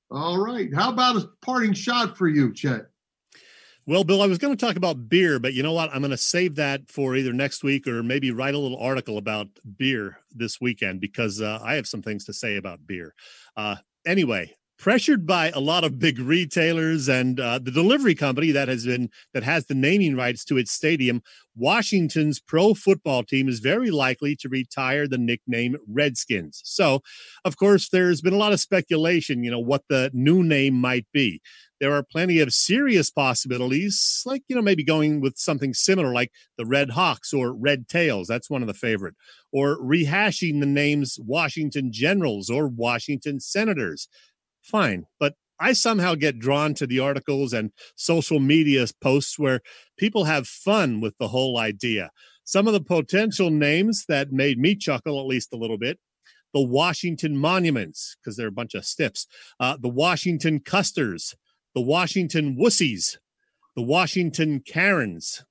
[0.09, 0.73] All right.
[0.73, 2.87] How about a parting shot for you, Chet?
[3.85, 5.89] Well, Bill, I was going to talk about beer, but you know what?
[5.93, 9.17] I'm going to save that for either next week or maybe write a little article
[9.17, 9.47] about
[9.77, 13.13] beer this weekend because uh, I have some things to say about beer.
[13.55, 18.67] Uh, anyway, pressured by a lot of big retailers and uh, the delivery company that
[18.67, 21.21] has been that has the naming rights to its stadium
[21.55, 26.61] washington's pro football team is very likely to retire the nickname redskins.
[26.63, 27.01] So
[27.43, 31.07] of course there's been a lot of speculation you know what the new name might
[31.11, 31.41] be.
[31.79, 36.31] There are plenty of serious possibilities like you know maybe going with something similar like
[36.57, 39.15] the red hawks or red tails that's one of the favorite
[39.51, 44.07] or rehashing the names washington generals or washington senators
[44.67, 45.05] fine.
[45.19, 49.61] But I somehow get drawn to the articles and social media posts where
[49.97, 52.11] people have fun with the whole idea.
[52.43, 55.99] Some of the potential names that made me chuckle at least a little bit
[56.53, 59.27] the Washington Monuments, because they're a bunch of stiffs,
[59.59, 61.35] uh, the Washington Custers,
[61.75, 63.17] the Washington Wussies,
[63.75, 65.43] the Washington Karens.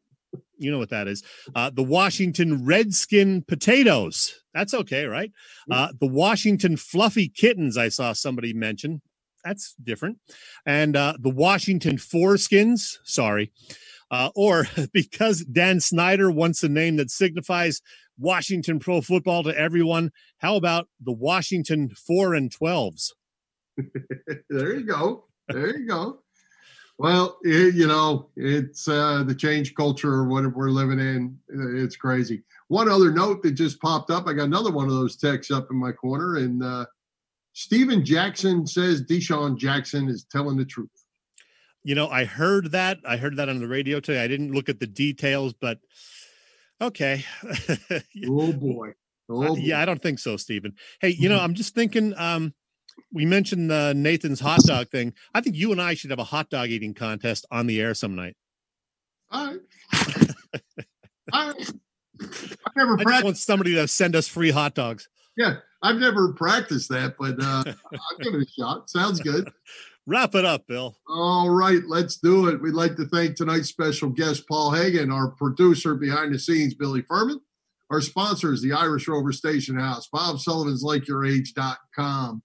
[0.59, 1.23] You know what that is.
[1.55, 4.41] Uh, the Washington Redskin Potatoes.
[4.55, 5.31] That's okay, right?
[5.71, 9.03] Uh, the Washington Fluffy Kittens, I saw somebody mention.
[9.45, 10.19] That's different.
[10.65, 12.99] And uh, the Washington Foreskins.
[13.05, 13.53] Sorry.
[14.11, 17.81] Uh, or because Dan Snyder wants a name that signifies
[18.19, 23.13] Washington pro football to everyone, how about the Washington 4 and 12s?
[24.51, 25.25] there you go.
[25.49, 26.23] There you go.
[26.99, 31.39] Well, it, you know, it's uh, the change culture, what we're living in.
[31.49, 32.43] It's crazy.
[32.69, 34.27] One other note that just popped up.
[34.27, 36.87] I got another one of those texts up in my corner, and uh,
[37.53, 40.89] Stephen Jackson says DeSean Jackson is telling the truth.
[41.85, 42.99] You know, I heard that.
[43.07, 44.25] I heard that on the radio today.
[44.25, 45.79] I didn't look at the details, but
[46.81, 47.25] okay.
[48.27, 48.93] oh boy.
[49.29, 49.57] Oh Uh, boy.
[49.59, 50.75] yeah, I don't think so, Stephen.
[51.01, 52.15] Hey, you know, I'm just thinking.
[52.17, 52.55] Um,
[53.13, 55.15] we mentioned the Nathan's hot dog thing.
[55.35, 57.95] I think you and I should have a hot dog eating contest on the air
[57.95, 58.37] some night.
[59.31, 59.61] All right.
[61.33, 61.73] Right.
[62.21, 65.09] I've never I just want somebody to send us free hot dogs.
[65.37, 68.89] Yeah, I've never practiced that, but uh, I'll give it a shot.
[68.89, 69.51] Sounds good.
[70.07, 70.97] Wrap it up, Bill.
[71.09, 72.63] All right, let's do it.
[72.63, 77.03] We'd like to thank tonight's special guest, Paul Hagen, our producer behind the scenes, Billy
[77.03, 77.41] Furman.
[77.91, 82.43] Our sponsor is the Irish Rover Station House, Bob Sullivan's LikeYourAge.com,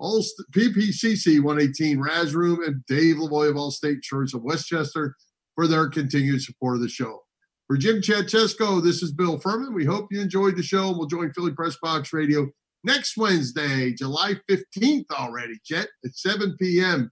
[0.00, 0.24] All
[0.56, 5.14] PPCC 118 Raz Room, and Dave Lavoy of Allstate Church of Westchester
[5.54, 7.20] for their continued support of the show.
[7.66, 9.74] For Jim Chet Chesko, this is Bill Furman.
[9.74, 10.90] We hope you enjoyed the show.
[10.90, 12.48] We'll join Philly Press Box Radio
[12.82, 17.10] next Wednesday, July 15th already, Chet, at 7 p.m.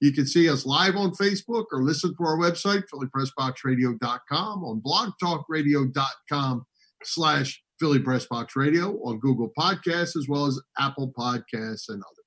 [0.00, 6.64] You can see us live on Facebook or listen to our website, phillypressboxradio.com, on blogtalkradio.com
[7.04, 12.19] slash Philly Press Box Radio, on Google Podcasts, as well as Apple Podcasts and others.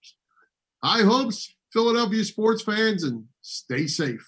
[0.84, 4.28] High hopes, Philadelphia sports fans, and stay safe.